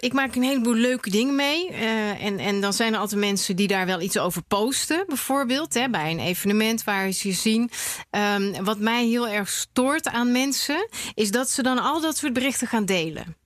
ik 0.00 0.12
maak 0.12 0.34
een 0.34 0.42
heleboel 0.42 0.74
leuke 0.74 1.10
dingen 1.10 1.34
mee. 1.34 1.70
En, 2.18 2.38
en 2.38 2.60
dan 2.60 2.72
zijn 2.72 2.92
er 2.92 2.98
altijd 2.98 3.20
mensen 3.20 3.56
die 3.56 3.68
daar 3.68 3.86
wel 3.86 4.00
iets 4.00 4.18
over 4.18 4.42
posten. 4.42 5.04
Bijvoorbeeld 5.06 5.74
hè, 5.74 5.88
bij 5.88 6.10
een 6.10 6.20
evenement 6.20 6.84
waar 6.84 7.12
ze 7.12 7.28
je 7.28 7.34
zien. 7.34 7.70
Ehm, 8.10 8.64
wat 8.64 8.78
mij 8.78 9.06
heel 9.06 9.28
erg 9.28 9.48
stoort 9.48 10.08
aan 10.08 10.32
mensen... 10.32 10.88
is 11.14 11.30
dat 11.30 11.50
ze 11.50 11.62
dan 11.62 11.78
al 11.78 12.00
dat 12.00 12.16
soort 12.16 12.32
berichten 12.32 12.66
gaan 12.66 12.84
delen. 12.84 13.36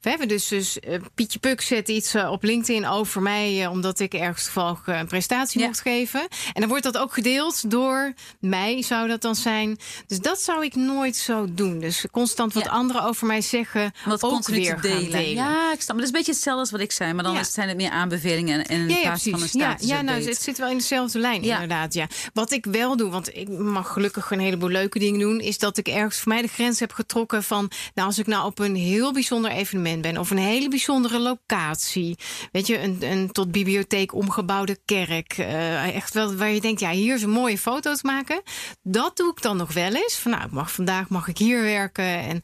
We 0.00 0.08
hebben 0.10 0.28
dus, 0.28 0.48
dus 0.48 0.78
uh, 0.88 0.98
Pietje 1.14 1.38
Puk 1.38 1.60
zet 1.60 1.88
iets 1.88 2.14
uh, 2.14 2.30
op 2.30 2.42
LinkedIn 2.42 2.86
over 2.86 3.22
mij, 3.22 3.62
uh, 3.62 3.70
omdat 3.70 4.00
ik 4.00 4.14
ergens 4.14 4.44
toevallig 4.44 4.86
een 4.86 5.06
prestatie 5.06 5.60
ja. 5.60 5.66
mocht 5.66 5.80
geven. 5.80 6.20
En 6.52 6.60
dan 6.60 6.68
wordt 6.68 6.84
dat 6.84 6.98
ook 6.98 7.12
gedeeld 7.12 7.70
door 7.70 8.12
mij, 8.40 8.82
zou 8.82 9.08
dat 9.08 9.20
dan 9.20 9.34
zijn. 9.34 9.78
Dus 10.06 10.20
dat 10.20 10.40
zou 10.40 10.64
ik 10.64 10.74
nooit 10.74 11.16
zo 11.16 11.46
doen. 11.50 11.78
Dus 11.78 12.04
constant 12.10 12.52
wat 12.52 12.64
ja. 12.64 12.70
anderen 12.70 13.02
over 13.02 13.26
mij 13.26 13.40
zeggen, 13.40 13.92
wat 14.04 14.22
ook 14.22 14.46
weer 14.46 14.80
delen. 14.80 15.10
delen. 15.10 15.34
Ja, 15.34 15.72
ik 15.72 15.80
snap. 15.80 15.96
Maar 15.96 15.96
dat 15.96 15.98
is 15.98 16.06
een 16.06 16.12
beetje 16.12 16.32
hetzelfde 16.32 16.60
als 16.60 16.70
wat 16.70 16.80
ik 16.80 16.92
zei, 16.92 17.12
maar 17.12 17.24
dan 17.24 17.44
zijn 17.44 17.68
het 17.68 17.76
meer 17.76 17.90
aanbevelingen 17.90 18.66
en 18.66 18.80
in 18.80 18.88
ja, 18.88 19.00
plaats 19.00 19.22
van 19.22 19.42
een 19.42 19.48
status 19.48 19.88
Ja, 19.88 19.96
ja 19.96 20.02
nou, 20.02 20.22
het 20.22 20.42
zit 20.42 20.58
wel 20.58 20.68
in 20.70 20.78
dezelfde 20.78 21.18
lijn, 21.18 21.42
inderdaad. 21.42 21.94
Ja. 21.94 22.06
Wat 22.32 22.52
ik 22.52 22.64
wel 22.64 22.96
doe, 22.96 23.10
want 23.10 23.36
ik 23.36 23.48
mag 23.48 23.92
gelukkig 23.92 24.30
een 24.30 24.40
heleboel 24.40 24.68
leuke 24.68 24.98
dingen 24.98 25.20
doen, 25.20 25.40
is 25.40 25.58
dat 25.58 25.76
ik 25.76 25.88
ergens 25.88 26.18
voor 26.18 26.32
mij 26.32 26.42
de 26.42 26.48
grens 26.48 26.80
heb 26.80 26.92
getrokken 26.92 27.42
van, 27.42 27.70
nou, 27.94 28.08
als 28.08 28.18
ik 28.18 28.26
nou 28.26 28.46
op 28.46 28.58
een 28.58 28.76
heel 28.76 29.12
bijzonder 29.12 29.50
evenement 29.50 29.77
ben 29.82 30.18
of 30.18 30.30
een 30.30 30.38
hele 30.38 30.68
bijzondere 30.68 31.18
locatie, 31.18 32.18
weet 32.52 32.66
je, 32.66 32.82
een, 32.82 32.98
een 33.00 33.32
tot 33.32 33.52
bibliotheek 33.52 34.14
omgebouwde 34.14 34.78
kerk, 34.84 35.38
uh, 35.38 35.96
echt 35.96 36.14
wel 36.14 36.34
waar 36.34 36.50
je 36.50 36.60
denkt, 36.60 36.80
ja, 36.80 36.90
hier 36.90 37.22
een 37.22 37.30
mooie 37.30 37.58
foto 37.58 37.94
te 37.94 38.06
maken. 38.06 38.42
Dat 38.82 39.16
doe 39.16 39.30
ik 39.30 39.42
dan 39.42 39.56
nog 39.56 39.72
wel 39.72 39.94
eens. 39.94 40.16
Van, 40.16 40.30
nou, 40.30 40.48
mag, 40.50 40.72
vandaag 40.72 41.08
mag 41.08 41.28
ik 41.28 41.38
hier 41.38 41.62
werken 41.62 42.04
en 42.04 42.40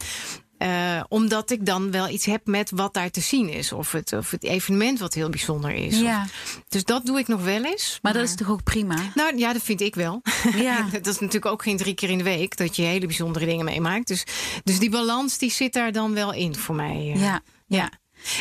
uh, 0.65 1.03
omdat 1.09 1.51
ik 1.51 1.67
dan 1.67 1.91
wel 1.91 2.09
iets 2.09 2.25
heb 2.25 2.47
met 2.47 2.71
wat 2.71 2.95
daar 2.95 3.11
te 3.11 3.21
zien 3.21 3.49
is. 3.49 3.73
Of 3.73 3.93
het, 3.93 4.13
of 4.13 4.31
het 4.31 4.45
evenement 4.45 4.99
wat 4.99 5.15
heel 5.15 5.29
bijzonder 5.29 5.71
is. 5.71 6.01
Ja. 6.01 6.23
Of, 6.23 6.61
dus 6.69 6.85
dat 6.85 7.07
doe 7.07 7.19
ik 7.19 7.29
nog 7.29 7.45
wel 7.45 7.65
eens. 7.65 7.99
Maar, 8.03 8.13
maar, 8.13 8.23
dat 8.23 8.31
is 8.31 8.37
toch 8.37 8.51
ook 8.51 8.63
prima? 8.63 8.97
Nou 9.15 9.37
ja, 9.37 9.53
dat 9.53 9.63
vind 9.63 9.81
ik 9.81 9.95
wel. 9.95 10.23
Ja. 10.55 10.87
dat 10.93 11.07
is 11.07 11.19
natuurlijk 11.19 11.47
ook 11.47 11.63
geen 11.63 11.77
drie 11.77 11.95
keer 11.95 12.11
in 12.11 12.19
de 12.19 12.25
week 12.25 12.57
dat 12.57 12.77
je 12.77 12.83
hele 12.83 13.07
bijzondere 13.07 13.47
dingen 13.47 13.65
meemaakt. 13.65 14.07
Dus, 14.07 14.25
dus 14.65 14.79
die 14.79 14.91
balans 14.91 15.39
die 15.39 15.51
zit 15.51 15.73
daar 15.73 15.93
dan 15.93 16.15
wel 16.15 16.33
in 16.33 16.57
voor 16.57 16.75
mij. 16.75 17.13
Uh, 17.15 17.23
ja. 17.23 17.41
ja. 17.67 17.91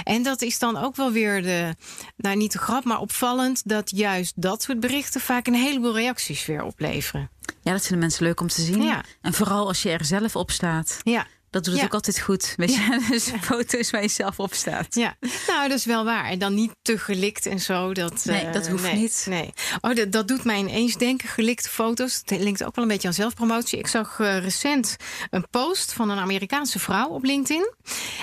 En 0.03 0.24
dat 0.24 0.42
is 0.42 0.60
dan 0.60 0.77
ook 0.77 0.96
wel 0.96 1.12
weer 1.12 1.42
de, 1.42 1.75
nou 2.18 2.36
niet 2.36 2.51
de 2.51 2.58
grap, 2.58 2.84
maar 2.84 3.00
opvallend 3.00 3.62
dat 3.65 3.92
juist 3.96 4.34
dat 4.36 4.63
soort 4.63 4.80
berichten 4.80 5.22
vaak 5.22 5.48
een 5.48 5.53
heleboel 5.53 5.96
reacties 5.96 6.46
weer 6.46 6.63
opleveren. 6.63 7.30
Ja, 7.62 7.72
dat 7.72 7.82
vinden 7.82 8.00
mensen 8.00 8.24
leuk 8.24 8.42
om 8.42 8.48
te 8.48 8.62
zien. 8.62 8.82
Ja. 8.82 9.03
En 9.22 9.34
vooral 9.34 9.68
als 9.68 9.84
je 9.84 9.89
er 9.89 10.06
zelf 10.06 10.36
op 10.36 10.51
staat. 10.51 11.00
Ja. 11.03 11.27
Dat 11.53 11.63
doet 11.63 11.75
Ja. 11.77 11.83
ook 11.83 11.93
altijd 11.93 12.19
goed. 12.19 12.53
Weet 12.57 12.74
je, 12.75 12.81
Ja. 12.81 13.00
dus 13.10 13.31
foto's 13.41 13.89
waar 13.89 14.01
je 14.01 14.07
zelf 14.07 14.39
op 14.39 14.53
staat. 14.53 14.95
Ja, 14.95 15.15
nou, 15.48 15.67
dat 15.69 15.77
is 15.77 15.86
wel 15.86 16.03
waar. 16.05 16.25
En 16.25 16.39
dan 16.39 16.53
niet 16.53 16.72
te 16.81 16.98
gelikt 16.98 17.45
en 17.45 17.60
zo. 17.60 17.93
Dat, 17.93 18.25
Nee, 18.25 18.45
eh, 18.45 18.53
dat 18.53 18.67
hoeft 18.67 18.83
nee, 18.83 18.95
niet. 18.95 19.25
Nee. 19.29 19.53
Oh, 19.81 19.95
dat, 19.95 20.12
dat 20.12 20.27
doet 20.27 20.43
mij 20.43 20.57
ineens 20.57 20.95
denken, 20.98 21.29
gelikte 21.29 21.69
foto's. 21.69 22.22
Het 22.25 22.39
linkt 22.41 22.63
ook 22.63 22.75
wel 22.75 22.83
een 22.86 22.91
beetje 22.91 23.07
aan 23.07 23.13
zelfpromotie. 23.13 23.79
Ik 23.79 23.88
zag 23.88 24.19
eh, 24.19 24.38
recent 24.39 24.95
een 25.29 25.48
post 25.50 25.93
van 25.93 26.10
een 26.10 26.19
Amerikaanse 26.19 26.79
vrouw 26.79 27.07
op 27.07 27.24
LinkedIn. 27.24 27.74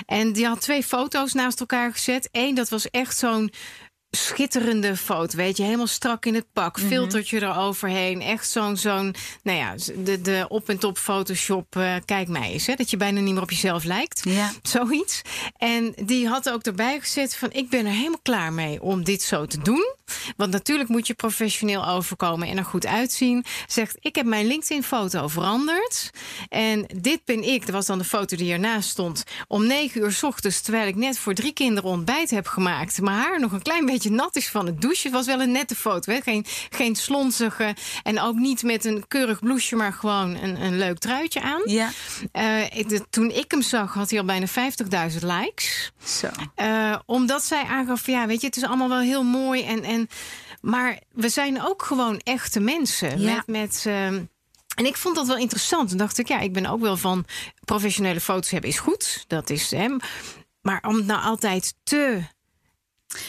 En 0.07 0.33
die 0.33 0.47
had 0.47 0.61
twee 0.61 0.83
foto's 0.83 1.33
naast 1.33 1.61
elkaar 1.61 1.93
gezet. 1.93 2.29
Eén, 2.33 2.55
dat 2.55 2.69
was 2.69 2.91
echt 2.91 3.17
zo'n 3.19 3.53
schitterende 4.11 4.97
foto, 4.97 5.37
weet 5.37 5.57
je, 5.57 5.63
helemaal 5.63 5.87
strak 5.87 6.27
in 6.27 6.35
het 6.35 6.47
pak, 6.53 6.77
Mhm. 6.79 6.87
filtertje 6.87 7.43
eroverheen, 7.43 8.21
echt 8.23 8.51
zo'n 8.51 8.77
zo'n, 8.77 9.15
nou 9.43 9.59
ja, 9.59 9.75
de, 10.05 10.21
de 10.21 10.45
op 10.49 10.69
en 10.69 10.79
top 10.79 10.99
Photoshop, 10.99 11.77
eh, 11.77 11.95
kijk 12.05 12.29
mij 12.29 12.51
eens, 12.53 12.67
hè, 12.67 12.75
dat 12.75 12.91
je 12.91 12.97
bijna 12.97 13.21
niet 13.21 13.33
meer 13.35 13.43
op 13.43 13.51
jezelf 13.51 13.85
lijkt, 13.85 14.21
Ja. 14.25 14.53
zoiets. 14.63 15.23
En 15.57 15.93
die 16.05 16.29
had 16.29 16.51
ook 16.51 16.63
erbij 16.63 17.01
gezet 17.01 17.37
van, 17.37 17.49
ik 17.53 17.69
ben 17.71 17.87
er 17.87 17.93
helemaal 17.93 18.21
klaar 18.23 18.53
mee 18.53 18.83
om 18.83 19.05
dit 19.05 19.23
zo 19.23 19.47
te 19.47 19.59
doen, 19.59 19.95
want 20.37 20.51
natuurlijk 20.51 20.89
moet 20.89 21.07
je 21.07 21.15
professioneel 21.15 21.87
overkomen 21.89 22.49
en 22.49 22.57
er 22.59 22.65
goed 22.65 22.87
uitzien. 22.87 23.45
Zegt, 23.67 23.97
ik 24.01 24.15
heb 24.15 24.27
mijn 24.27 24.47
LinkedIn-foto 24.47 25.29
veranderd 25.29 26.11
en 26.49 26.87
dit 26.97 27.21
ben 27.25 27.43
ik. 27.49 27.61
Dat 27.67 27.75
was 27.75 27.87
dan 27.87 27.99
de 27.99 28.05
foto 28.05 28.37
die 28.37 28.53
ernaast 28.53 28.89
stond. 28.91 29.25
Om 29.49 29.67
negen 29.67 30.01
uur 30.01 30.13
's 30.13 30.23
ochtends, 30.23 30.61
terwijl 30.61 30.87
ik 30.89 30.97
net 30.97 31.19
voor 31.19 31.35
drie 31.35 31.53
kinderen 31.53 31.91
ontbijt 31.91 32.31
heb 32.31 32.47
gemaakt, 32.47 33.01
mijn 33.01 33.17
haar 33.17 33.41
nog 33.41 33.53
een 33.53 33.63
klein 33.63 33.87
beetje 33.87 34.00
nat 34.09 34.37
is 34.37 34.49
van 34.49 34.67
het 34.67 34.81
douchen. 34.81 35.03
Het 35.03 35.13
was 35.13 35.27
wel 35.27 35.41
een 35.41 35.51
nette 35.53 35.75
foto, 35.75 36.13
hè? 36.13 36.21
Geen, 36.21 36.45
geen 36.71 36.97
slonzige 36.97 37.75
en 38.03 38.21
ook 38.21 38.35
niet 38.35 38.63
met 38.63 38.85
een 38.85 39.05
keurig 39.09 39.39
blouseje, 39.41 39.77
maar 39.77 39.93
gewoon 39.93 40.37
een, 40.37 40.61
een 40.63 40.79
leuk 40.79 40.99
truitje 40.99 41.41
aan. 41.41 41.63
Ja, 41.65 41.91
Eh, 42.33 42.65
ik- 42.79 42.89
de- 42.89 43.07
toen 43.11 43.31
ik 43.31 43.51
hem 43.51 43.63
zag, 43.63 43.95
had 43.95 44.11
hij 44.11 44.19
al 44.19 44.25
bijna 44.25 44.47
50.000 44.47 45.23
likes. 45.23 45.91
zo. 46.05 46.29
Eh, 46.55 46.97
omdat 47.07 47.45
zij 47.45 47.63
aangaf, 47.65 48.07
ja, 48.07 48.27
weet 48.27 48.41
je, 48.41 48.47
het 48.47 48.57
is 48.57 48.63
allemaal 48.65 48.89
wel 48.89 48.99
heel 49.01 49.23
mooi. 49.23 49.63
En, 49.65 49.83
en, 49.85 50.09
maar 50.61 50.99
we 51.13 51.29
zijn 51.29 51.63
ook 51.63 51.83
gewoon 51.83 52.19
echte 52.19 52.61
mensen. 52.61 53.21
Ja. 53.21 53.35
Met, 53.35 53.47
met, 53.47 53.83
ehm, 53.87 54.23
en 54.75 54.87
ik 54.87 54.97
vond 54.97 55.17
dat 55.17 55.27
wel 55.27 55.37
interessant. 55.37 55.89
Toen 55.89 55.99
dacht 55.99 56.19
ik, 56.19 56.29
ja, 56.29 56.39
ik 56.41 56.53
ben 56.53 56.67
ook 56.67 56.81
wel 56.81 56.97
van 56.97 57.25
professionele 57.65 58.21
foto's 58.21 58.51
hebben 58.51 58.71
is 58.71 58.79
goed. 58.79 59.25
Dat 59.27 59.51
is 59.51 59.71
hem. 59.71 59.99
Maar 60.63 60.85
om 60.89 60.95
het 60.97 61.07
nou 61.07 61.23
altijd 61.23 61.75
te. 61.83 62.21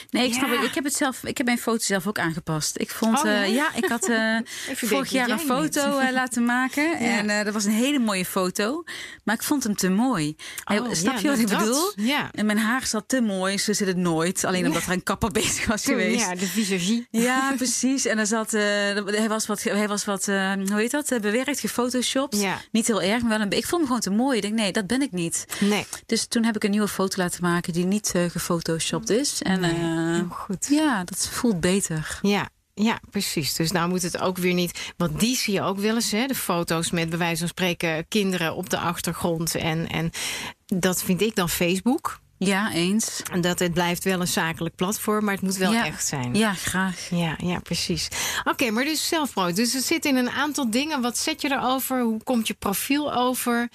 Nee, 0.10 0.28
ik 0.28 0.34
snap 0.34 0.50
Ja. 0.50 0.56
het. 0.56 0.66
Ik 0.66 0.76
heb 0.76 0.84
het 0.84 0.96
zelf. 0.96 1.24
Ik 1.24 1.38
heb 1.38 1.46
mijn 1.46 1.58
foto 1.60 1.80
zelf 1.84 2.08
ook 2.08 2.20
aangepast. 2.20 2.78
Ik 2.80 2.92
vond, 2.92 3.18
Oh, 3.18 3.24
ja? 3.26 3.44
eh, 3.44 3.54
ja, 3.54 3.70
ik 3.76 3.86
had 3.86 4.10
eh, 4.10 4.38
vorig 4.76 5.10
jaar 5.12 5.30
een 5.30 5.40
foto 5.40 5.98
eh, 5.98 6.12
laten 6.12 6.46
maken. 6.46 6.98
En 7.18 7.46
dat 7.46 7.54
was 7.54 7.66
een 7.66 7.72
hele 7.72 8.00
mooie 8.00 8.26
foto. 8.26 8.84
Maar 9.24 9.36
ik 9.36 9.44
vond 9.44 9.64
hem 9.64 9.76
te 9.76 9.90
mooi. 9.90 10.36
Oh, 10.66 10.94
snap 10.94 11.14
ja, 11.16 11.22
je 11.22 11.28
wat 11.28 11.40
ik 11.40 11.48
dat- 11.50 11.60
bedoel? 11.60 11.92
Ja. 11.96 12.30
En 12.34 12.46
mijn 12.46 12.58
haar 12.58 12.86
zat 12.86 13.04
te 13.08 13.22
mooi. 13.22 13.58
Ze 13.58 13.74
zit 13.74 13.88
het 13.88 13.98
nooit. 13.98 14.44
Alleen 14.46 14.66
omdat 14.66 14.84
er 14.84 14.92
een 14.92 15.04
kapper 15.04 15.32
bezig 15.42 15.66
was 15.66 15.82
Toen, 15.82 15.94
geweest. 15.94 16.20
ja, 16.26 16.36
de 16.36 16.46
visagie. 16.48 17.08
Ja, 17.10 17.54
precies. 17.58 18.06
En 18.06 18.18
er 18.18 18.28
zat, 18.28 18.52
hij 18.52 19.28
was 19.30 19.48
wat, 19.48 19.64
hij 19.64 19.88
was 19.88 20.06
wat 20.06 20.26
hoe 20.26 20.66
heet 20.76 20.92
dat, 20.92 21.08
bewerkt, 21.22 21.60
gefotoshopt. 21.60 22.38
Ja. 22.42 22.62
Niet 22.72 22.88
heel 22.88 23.02
erg, 23.02 23.22
maar 23.22 23.30
wel 23.38 23.42
een 23.42 23.50
Ik 23.52 23.66
vond 23.66 23.72
hem 23.82 23.86
gewoon 23.86 24.00
te 24.02 24.10
mooi. 24.10 24.36
Ik 24.36 24.42
denk, 24.42 24.54
nee, 24.56 24.72
dat 24.72 24.88
ben 24.88 25.02
ik 25.02 25.12
niet. 25.12 25.46
Nee. 25.60 25.86
Dus 26.06 26.26
toen 26.26 26.44
heb 26.44 26.56
ik 26.56 26.64
een 26.64 26.72
nieuwe 26.72 26.88
foto 26.88 27.22
laten 27.22 27.44
maken 27.44 27.74
die 27.74 27.86
niet 27.86 28.14
gefotoshopt 28.28 29.10
is. 29.10 29.42
En 29.42 29.64
heel 29.75 30.28
goed. 30.30 30.68
ja, 30.70 31.04
dat 31.04 31.30
voelt 31.32 31.60
beter. 31.60 32.20
Ja. 32.22 32.50
Ja, 32.74 33.00
precies. 33.10 33.56
Dus 33.56 33.72
nou 33.72 33.90
moet 33.90 34.01
het 34.01 34.20
ook 34.20 34.38
weer 34.38 34.54
niet. 34.54 34.94
Want 34.98 35.20
die 35.20 35.36
zie 35.36 35.54
je 35.54 35.62
ook 35.62 35.78
wel 35.80 35.96
eens, 35.96 36.12
hè? 36.12 36.25
De 36.25 36.36
foto's 36.36 36.92
met 36.92 37.10
bij 37.10 37.18
wijze 37.18 37.40
van 37.40 37.48
spreken 37.48 38.08
kinderen 38.08 38.56
op 38.56 38.70
de 38.70 38.78
achtergrond. 38.78 39.56
En, 39.56 39.90
en 39.90 40.12
dat 40.66 41.04
vind 41.04 41.22
ik 41.22 41.36
dan 41.36 41.50
Facebook. 41.50 42.21
Ja, 42.45 42.71
eens. 42.74 43.21
En 43.31 43.41
Dat 43.41 43.60
het 43.60 43.74
blijft 43.74 44.03
wel 44.03 44.19
een 44.21 44.27
zakelijk 44.27 44.75
platform, 44.75 45.24
maar 45.25 45.33
het 45.33 45.43
moet 45.43 45.55
wel 45.57 45.71
Ja. 45.71 45.86
echt 45.86 46.07
zijn. 46.07 46.36
Ja, 46.36 46.53
graag. 46.53 47.07
Ja, 47.10 47.36
ja, 47.38 47.60
precies. 47.60 48.07
Oké, 48.43 48.71
maar 48.71 48.83
dus 48.83 49.07
zelfproot. 49.07 49.55
Dus 49.55 49.74
het 49.74 49.83
zit 49.83 50.05
in 50.05 50.15
een 50.15 50.29
aantal 50.29 50.69
dingen. 50.71 51.01
Wat 51.01 51.17
zet 51.17 51.41
je 51.41 51.51
erover? 51.51 52.01
Hoe 52.01 52.24
komt 52.24 52.48
je 52.48 52.53
profiel 52.53 53.13
over? 53.13 53.69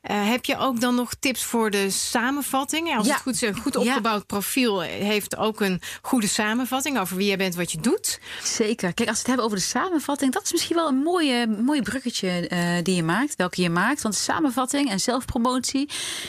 Eh, 0.00 0.28
heb 0.28 0.44
je 0.44 0.58
ook 0.58 0.80
dan 0.80 0.94
nog 0.94 1.14
tips 1.20 1.42
voor 1.44 1.70
de 1.70 1.90
samenvatting? 1.90 2.96
Als 2.96 3.06
Ja. 3.06 3.12
het 3.12 3.22
goed 3.22 3.34
is, 3.34 3.40
een 3.40 3.56
goed 3.60 3.74
Ja. 3.74 3.80
opgebouwd 3.80 4.26
profiel 4.26 4.80
heeft 4.80 5.36
ook 5.36 5.60
een 5.60 5.80
goede 6.02 6.26
samenvatting 6.28 6.98
over 6.98 7.16
wie 7.16 7.26
jij 7.26 7.36
bent, 7.36 7.54
wat 7.54 7.72
je 7.72 7.80
doet. 7.80 8.20
Zeker. 8.42 8.94
Kijk, 8.94 9.08
als 9.08 9.16
we 9.16 9.18
het 9.18 9.26
hebben 9.26 9.44
over 9.44 9.56
de 9.58 9.64
samenvatting, 9.64 10.32
dat 10.32 10.42
is 10.44 10.52
misschien 10.52 10.76
wel 10.76 10.88
een 10.88 11.02
mooie, 11.02 11.46
mooi 11.46 11.82
bruggetje 11.82 12.48
eh, 12.48 12.68
die 12.82 12.94
je 12.94 13.02
maakt, 13.02 13.36
welke 13.36 13.62
je 13.62 13.70
maakt. 13.70 14.02
Want 14.02 14.14
samenvatting 14.14 14.90
en 14.90 15.00
zelfpromotie. 15.00 15.86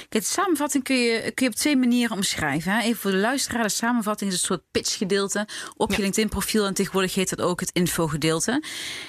Kijk, 0.10 0.24
de 0.24 0.30
samenvatting 0.32 0.84
kun 0.84 0.96
je, 0.98 1.32
kun 1.34 1.46
je 1.46 1.52
op 1.52 1.58
twee 1.58 1.78
manieren 1.80 2.16
omschrijven. 2.16 2.72
Hè. 2.72 2.82
Even 2.82 2.98
voor 3.02 3.12
de 3.12 3.18
luisteraar, 3.18 3.64
de 3.64 3.70
samenvatting 3.70 4.32
is 4.32 4.38
een 4.40 4.46
soort 4.46 4.64
pitchgedeelte 4.72 5.48
op 5.78 5.90
je 5.90 5.96
Ja. 5.98 6.02
LinkedIn-profiel. 6.04 6.66
En 6.66 6.74
tegenwoordig 6.74 7.14
heet 7.16 7.30
dat 7.30 7.42
ook 7.42 7.60
het 7.60 7.70
infogedeelte. 7.74 8.64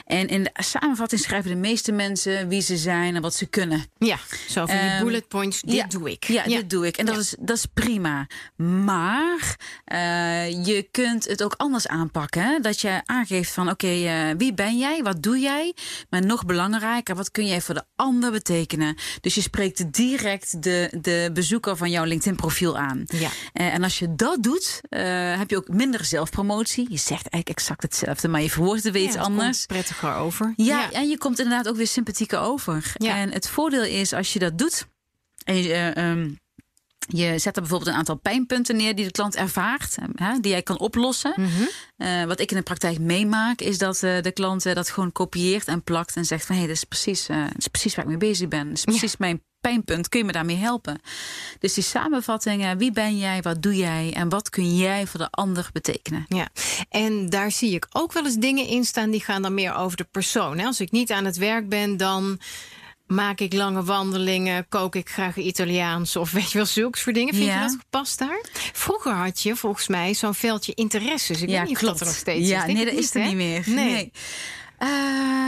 En 0.04 0.26
in 0.28 0.42
de 0.42 0.50
samenvatting 0.54 1.20
schrijven 1.20 1.50
de 1.50 1.56
meeste 1.56 1.92
mensen 1.92 2.48
wie 2.48 2.60
ze 2.60 2.76
zijn 2.76 3.14
en 3.16 3.22
wat 3.22 3.34
ze 3.34 3.46
kunnen. 3.46 3.84
Ja, 3.98 4.16
zo 4.48 4.66
van 4.66 4.76
die 4.76 4.88
Ehm, 4.88 5.04
bullet 5.04 5.28
points. 5.28 5.60
Dit 5.60 5.74
ja, 5.74 5.86
doe 5.86 6.10
ik. 6.10 6.24
Ja, 6.24 6.44
dit 6.44 6.70
doe 6.70 6.86
ik. 6.86 6.96
En 6.96 7.06
dat, 7.06 7.16
is, 7.16 7.34
dat 7.38 7.56
is 7.56 7.66
prima. 7.74 8.26
Maar 8.56 9.56
eh, 9.84 10.64
je 10.66 10.88
kunt 10.90 11.24
het 11.28 11.42
ook 11.42 11.54
anders 11.56 11.86
aanpakken. 11.88 12.42
Hè? 12.42 12.58
Dat 12.60 12.80
je 12.80 13.00
aangeeft 13.04 13.50
van 13.52 13.70
oké, 13.70 13.86
eh, 13.86 14.28
wie 14.36 14.54
ben 14.54 14.78
jij? 14.78 15.02
Wat 15.02 15.22
doe 15.22 15.38
jij? 15.38 15.74
Maar 16.10 16.26
nog 16.26 16.44
belangrijker, 16.44 17.14
wat 17.14 17.30
kun 17.30 17.46
jij 17.46 17.60
voor 17.60 17.74
de 17.74 17.84
ander 17.96 18.30
betekenen? 18.30 18.96
Dus 19.20 19.34
je 19.34 19.40
spreekt 19.40 19.92
direct 19.92 20.62
de, 20.62 20.98
de 21.00 21.30
bezoeker 21.32 21.76
van 21.76 21.90
jouw 21.90 22.04
LinkedIn 22.04 22.36
profiel 22.60 22.88
aan. 22.88 23.04
Ja. 23.06 23.30
Eh, 23.52 23.74
en 23.74 23.82
als 23.82 23.98
je 23.98 24.14
dat 24.14 24.42
doet, 24.42 24.80
eh, 24.88 25.38
heb 25.38 25.50
je 25.50 25.56
ook 25.56 25.68
minder 25.68 26.04
zelfpromotie. 26.04 26.86
Je 26.90 26.96
zegt 26.96 27.28
eigenlijk 27.28 27.48
exact 27.48 27.82
hetzelfde, 27.82 28.28
maar 28.28 28.42
je 28.42 28.50
verwoordt 28.50 28.84
het 28.84 28.92
weer 28.92 29.02
Ja, 29.02 29.08
iets 29.08 29.16
anders. 29.16 29.66
prettiger 29.66 30.14
over. 30.14 30.52
Ja, 30.56 30.92
en 30.92 31.08
je 31.08 31.18
komt 31.18 31.38
inderdaad 31.38 31.68
ook 31.68 31.76
weer 31.76 31.86
sympathieker 31.86 32.38
over. 32.38 32.92
Ja. 32.94 33.16
En 33.16 33.32
het 33.32 33.48
voordeel 33.48 33.84
is 33.84 34.12
als 34.12 34.32
je 34.32 34.38
dat 34.38 34.58
doet. 34.58 34.86
En 35.44 35.56
je, 35.56 35.72
eh, 35.72 36.10
ehm, 36.10 36.30
je 36.98 37.38
zet 37.38 37.56
er 37.56 37.62
bijvoorbeeld 37.62 37.90
een 37.90 37.98
aantal 37.98 38.16
pijnpunten 38.16 38.76
neer 38.76 38.94
die 38.94 39.04
de 39.04 39.10
klant 39.10 39.36
ervaart, 39.36 39.96
hè, 40.14 40.40
die 40.40 40.50
jij 40.50 40.62
kan 40.62 40.78
oplossen. 40.78 41.32
Mhm. 41.36 42.26
Wat 42.26 42.40
ik 42.40 42.50
in 42.50 42.56
de 42.56 42.62
praktijk 42.62 42.98
meemaak, 42.98 43.60
is 43.60 43.78
dat 43.78 43.98
de 43.98 44.30
klant 44.34 44.62
dat 44.62 44.90
gewoon 44.90 45.12
kopieert 45.12 45.66
en 45.66 45.82
plakt 45.82 46.16
en 46.16 46.24
zegt 46.24 46.46
van 46.46 46.54
hé, 46.54 46.60
hey, 46.60 46.70
dat, 46.70 46.76
is 46.76 46.84
precies, 46.84 47.26
dat 47.26 47.56
is 47.56 47.68
precies 47.68 47.94
waar 47.94 48.04
ik 48.04 48.10
mee 48.10 48.30
bezig 48.30 48.48
ben. 48.48 48.68
Dat 48.68 48.76
is 48.76 48.84
precies 48.84 49.16
mijn 49.16 49.42
pijnpunt. 49.60 50.08
Kun 50.08 50.18
je 50.20 50.26
me 50.26 50.32
daarmee 50.32 50.56
helpen? 50.56 51.00
Dus 51.58 51.74
die 51.74 51.84
samenvattingen, 51.84 52.78
wie 52.78 52.92
ben 52.92 53.18
jij, 53.18 53.42
wat 53.42 53.62
doe 53.62 53.76
jij 53.76 54.12
en 54.14 54.28
wat 54.28 54.50
kun 54.50 54.76
jij 54.76 55.06
voor 55.06 55.20
de 55.20 55.30
ander 55.30 55.68
betekenen? 55.72 56.24
Ja, 56.28 56.48
en 56.88 57.28
daar 57.30 57.50
zie 57.52 57.74
ik 57.74 57.86
ook 57.92 58.12
wel 58.12 58.24
eens 58.24 58.36
dingen 58.36 58.66
in 58.66 58.84
staan 58.84 59.10
die 59.10 59.20
gaan 59.24 59.42
dan 59.42 59.54
meer 59.54 59.74
over 59.74 59.96
de 59.96 60.06
persoon. 60.10 60.60
Als 60.60 60.80
ik 60.80 60.90
niet 60.90 61.12
aan 61.12 61.24
het 61.24 61.36
werk 61.36 61.68
ben, 61.68 61.96
dan 61.96 62.40
maak 63.06 63.40
ik 63.40 63.52
lange 63.52 63.84
wandelingen, 63.84 64.68
kook 64.68 64.94
ik 64.94 65.08
graag 65.08 65.36
Italiaans 65.36 66.16
of 66.16 66.30
weet 66.30 66.50
je 66.50 66.58
wel, 66.58 66.66
zulks 66.66 67.02
voor 67.02 67.12
dingen. 67.12 67.34
Vind 67.34 67.46
Ja. 67.46 67.54
je 67.54 67.60
dat 67.60 67.76
gepast 67.78 68.18
daar? 68.18 68.44
Vroeger 68.72 69.12
had 69.12 69.42
je 69.42 69.56
volgens 69.56 69.88
mij 69.88 70.14
zo'n 70.14 70.34
veldje 70.34 70.74
interesses. 70.74 71.42
Ik 71.42 71.48
weet 71.48 71.66
niet 71.66 71.76
of 71.76 71.82
dat 71.82 72.00
er 72.00 72.06
nog 72.06 72.14
steeds 72.14 72.48
ja, 72.48 72.58
is. 72.58 72.64
Denk 72.64 72.76
nee, 72.76 72.86
dat 72.86 73.04
is 73.04 73.14
er 73.14 73.20
hè? 73.20 73.26
niet 73.26 73.36
meer. 73.36 73.62
Nee. 73.66 74.12
Ehm, 74.78 75.39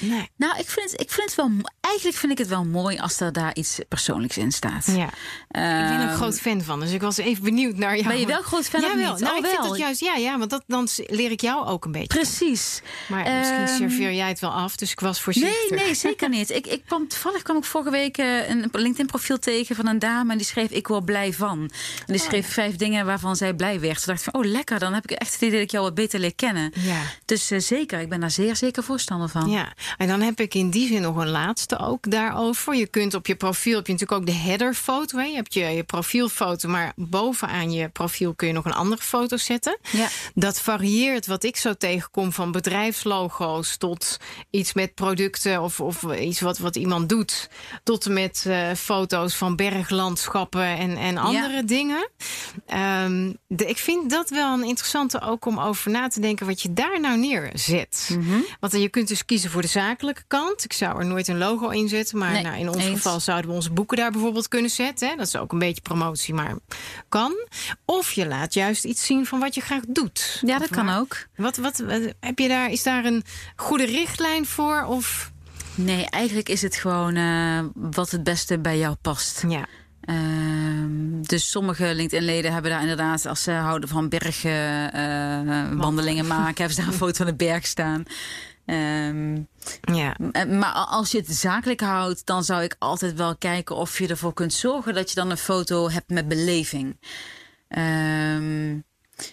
Nee. 0.00 0.30
nou, 0.36 0.58
ik 0.58 0.68
vind, 0.68 0.90
het, 0.90 1.00
ik 1.00 1.10
vind 1.10 1.26
het 1.26 1.34
wel. 1.36 1.50
Eigenlijk 1.80 2.16
vind 2.16 2.32
ik 2.32 2.38
het 2.38 2.48
wel 2.48 2.64
mooi 2.64 2.98
als 2.98 3.20
er 3.20 3.32
daar 3.32 3.54
iets 3.54 3.78
persoonlijks 3.88 4.36
in 4.36 4.52
staat. 4.52 4.86
Ja. 4.86 5.06
Ik 5.06 5.12
ben 5.50 5.62
er 5.62 6.00
een 6.00 6.08
Ehm, 6.08 6.14
groot 6.16 6.40
fan 6.40 6.62
van, 6.62 6.80
dus 6.80 6.90
ik 6.92 7.00
was 7.00 7.16
even 7.16 7.42
benieuwd 7.44 7.76
naar 7.76 7.96
jou. 7.96 8.08
Ben 8.08 8.18
je 8.20 8.26
wel 8.26 8.42
groot 8.42 8.68
fan 8.68 8.84
of 8.84 8.90
Jawel. 8.90 9.10
niet? 9.12 9.20
Nou, 9.20 9.32
Oh, 9.32 9.44
ik 9.44 9.46
vind 9.50 9.62
dat 9.68 9.78
juist, 9.78 10.00
ja, 10.00 10.14
ja, 10.14 10.38
want 10.38 10.50
dat, 10.50 10.62
dan 10.66 10.88
leer 11.06 11.30
ik 11.30 11.40
jou 11.40 11.66
ook 11.66 11.84
een 11.84 11.92
beetje. 11.92 12.06
Precies. 12.06 12.80
Maar 13.08 13.22
misschien 13.38 13.56
Ehm, 13.58 13.90
serveer 13.90 14.12
jij 14.12 14.28
het 14.28 14.40
wel 14.40 14.50
af, 14.50 14.76
dus 14.76 14.90
ik 14.90 15.00
was 15.00 15.20
voorzichtig. 15.20 15.70
Nee, 15.70 15.80
nee, 15.84 15.94
zeker 15.94 16.28
niet. 16.28 16.50
Ik, 16.50 16.66
ik 16.66 16.82
kwam, 16.86 17.08
toevallig 17.08 17.42
kwam 17.42 17.56
ik 17.56 17.64
vorige 17.64 17.90
week 17.90 18.18
eh, 18.18 18.48
een 18.48 18.68
LinkedIn-profiel 18.72 19.38
tegen 19.38 19.76
van 19.76 19.86
een 19.86 19.98
dame 19.98 20.30
en 20.32 20.36
die 20.38 20.46
schreef: 20.46 20.70
Ik 20.70 20.86
word 20.88 21.04
blij 21.04 21.32
van. 21.32 21.58
En 21.58 21.70
Oh, 22.00 22.06
die 22.06 22.18
schreef 22.18 22.52
vijf 22.52 22.76
dingen 22.76 23.06
waarvan 23.06 23.36
zij 23.36 23.54
blij 23.54 23.80
werd. 23.80 24.02
Toen 24.04 24.14
dacht 24.14 24.22
van: 24.24 24.34
Oh, 24.34 24.44
lekker. 24.50 24.78
Dan 24.78 24.94
heb 24.94 25.10
ik 25.10 25.18
echt 25.18 25.32
het 25.32 25.40
idee 25.42 25.50
dat 25.52 25.60
ik 25.62 25.70
jou 25.70 25.84
wat 25.84 25.94
beter 25.94 26.20
leer 26.20 26.34
kennen. 26.34 26.72
Ja. 26.74 27.00
Dus 27.24 27.50
eh, 27.50 27.58
zeker, 27.60 28.00
ik 28.00 28.08
ben 28.08 28.20
daar 28.20 28.30
zeer 28.30 28.56
zeker 28.56 28.82
voorstander 28.82 29.28
van. 29.28 29.50
Ja, 29.50 29.72
en 29.96 30.08
dan 30.08 30.20
heb 30.20 30.40
ik 30.40 30.54
in 30.54 30.70
die 30.70 30.88
zin 30.88 31.02
nog 31.02 31.16
een 31.16 31.30
laatste 31.30 31.78
ook 31.78 32.10
daarover. 32.10 32.74
Je 32.74 32.86
kunt 32.86 33.14
op 33.14 33.26
je 33.26 33.36
profiel 33.36 33.76
heb 33.76 33.86
je 33.86 33.92
natuurlijk 33.92 34.20
ook 34.20 34.26
de 34.26 34.40
headerfoto. 34.42 35.18
Hè? 35.18 35.24
Je 35.24 35.34
hebt 35.34 35.54
je, 35.54 35.64
je 35.64 35.84
profielfoto, 35.84 36.68
maar 36.68 36.92
bovenaan 36.96 37.72
je 37.72 37.88
profiel 37.88 38.34
kun 38.34 38.46
je 38.46 38.52
nog 38.52 38.64
een 38.64 38.72
andere 38.72 39.02
foto 39.02 39.36
zetten. 39.36 39.78
Ja. 39.90 40.08
Dat 40.34 40.60
varieert 40.60 41.26
wat 41.26 41.44
ik 41.44 41.56
zo 41.56 41.74
tegenkom 41.74 42.32
van 42.32 42.52
bedrijfslogo's 42.52 43.76
tot 43.76 44.16
iets 44.50 44.72
met 44.72 44.94
producten 44.94 45.62
of, 45.62 45.80
of 45.80 46.02
iets 46.02 46.40
wat, 46.40 46.58
wat 46.58 46.76
iemand 46.76 47.08
doet. 47.08 47.48
Tot 47.82 48.06
en 48.06 48.12
met 48.12 48.44
eh, 48.46 48.72
foto's 48.76 49.34
van 49.34 49.56
berglandschappen 49.56 50.64
en, 50.64 50.96
en 50.96 51.16
andere 51.16 51.64
dingen. 51.64 52.08
Ehm, 52.66 53.32
de, 53.46 53.66
ik 53.66 53.78
vind 53.78 54.10
dat 54.10 54.30
wel 54.30 54.52
een 54.52 54.64
interessante 54.64 55.20
ook 55.20 55.44
om 55.44 55.60
over 55.60 55.90
na 55.90 56.08
te 56.08 56.20
denken 56.20 56.46
wat 56.46 56.62
je 56.62 56.72
daar 56.72 57.00
nou 57.00 57.18
neerzet. 57.18 58.08
Mhm. 58.18 58.40
Want 58.60 58.72
je 58.72 58.88
kunt 58.88 59.08
dus 59.08 59.24
kiezen 59.24 59.50
voor 59.50 59.62
de 59.62 59.65
zakelijke 59.66 60.22
kant. 60.26 60.64
Ik 60.64 60.72
zou 60.72 60.98
er 60.98 61.06
nooit 61.06 61.28
een 61.28 61.38
logo 61.38 61.68
in 61.68 61.88
zetten. 61.88 62.18
Maar 62.18 62.32
Nee, 62.32 62.42
nou, 62.42 62.56
in 62.58 62.68
ons 62.68 62.76
eens. 62.84 62.96
geval 62.96 63.20
zouden 63.20 63.50
we 63.50 63.56
onze 63.56 63.70
boeken 63.72 63.96
daar 63.96 64.10
bijvoorbeeld 64.10 64.48
kunnen 64.48 64.70
zetten. 64.70 65.08
Hè. 65.08 65.16
Dat 65.16 65.26
is 65.26 65.36
ook 65.36 65.52
een 65.52 65.58
beetje 65.58 65.80
promotie, 65.82 66.34
maar 66.34 66.54
kan. 67.08 67.34
Of 67.84 68.12
je 68.12 68.26
laat 68.26 68.54
juist 68.54 68.84
iets 68.84 69.06
zien 69.06 69.26
van 69.26 69.38
wat 69.40 69.54
je 69.54 69.60
graag 69.60 69.82
doet. 69.88 70.38
Ja, 70.46 70.58
dat 70.58 70.68
kan 70.70 70.88
ook. 70.90 71.26
Wat, 71.36 71.56
wat, 71.56 71.78
wat- 71.78 72.14
heb 72.20 72.38
je 72.38 72.48
daar, 72.48 72.70
is 72.70 72.82
daar 72.82 73.04
een 73.04 73.24
goede 73.56 73.84
richtlijn 73.86 74.46
voor? 74.46 74.84
Of 74.88 75.32
Nee, 75.74 76.06
eigenlijk 76.10 76.48
is 76.48 76.62
het 76.62 76.76
gewoon 76.76 77.16
eh, 77.16 77.58
wat 77.74 78.10
het 78.10 78.24
beste 78.24 78.58
bij 78.58 78.78
jou 78.78 78.94
past. 79.02 79.44
ja. 79.48 79.66
Ehm, 80.00 81.22
dus 81.22 81.50
sommige 81.50 81.94
LinkedIn-leden 81.94 82.52
hebben 82.52 82.70
daar 82.70 82.80
inderdaad, 82.80 83.26
als 83.26 83.42
ze 83.42 83.50
houden 83.52 83.88
van 83.88 84.08
bergwandelingen 84.08 86.26
maken, 86.26 86.54
hebben 86.56 86.74
ze 86.74 86.80
daar 86.80 86.86
een 86.90 86.96
foto 86.98 87.16
van 87.16 87.26
de 87.26 87.34
berg 87.34 87.66
staan. 87.66 88.02
Ehm, 88.66 89.34
ja. 89.94 90.16
eh, 90.32 90.44
maar 90.44 90.72
als 90.72 91.10
je 91.10 91.18
het 91.18 91.28
zakelijk 91.36 91.80
houdt, 91.80 92.26
dan 92.26 92.44
zou 92.44 92.62
ik 92.62 92.76
altijd 92.78 93.14
wel 93.14 93.36
kijken 93.36 93.76
of 93.76 93.98
je 93.98 94.08
ervoor 94.08 94.32
kunt 94.34 94.52
zorgen 94.52 94.94
dat 94.94 95.08
je 95.08 95.14
dan 95.14 95.30
een 95.30 95.36
foto 95.36 95.90
hebt 95.90 96.10
met 96.10 96.28
beleving. 96.28 96.96
Ehm, 97.68 98.78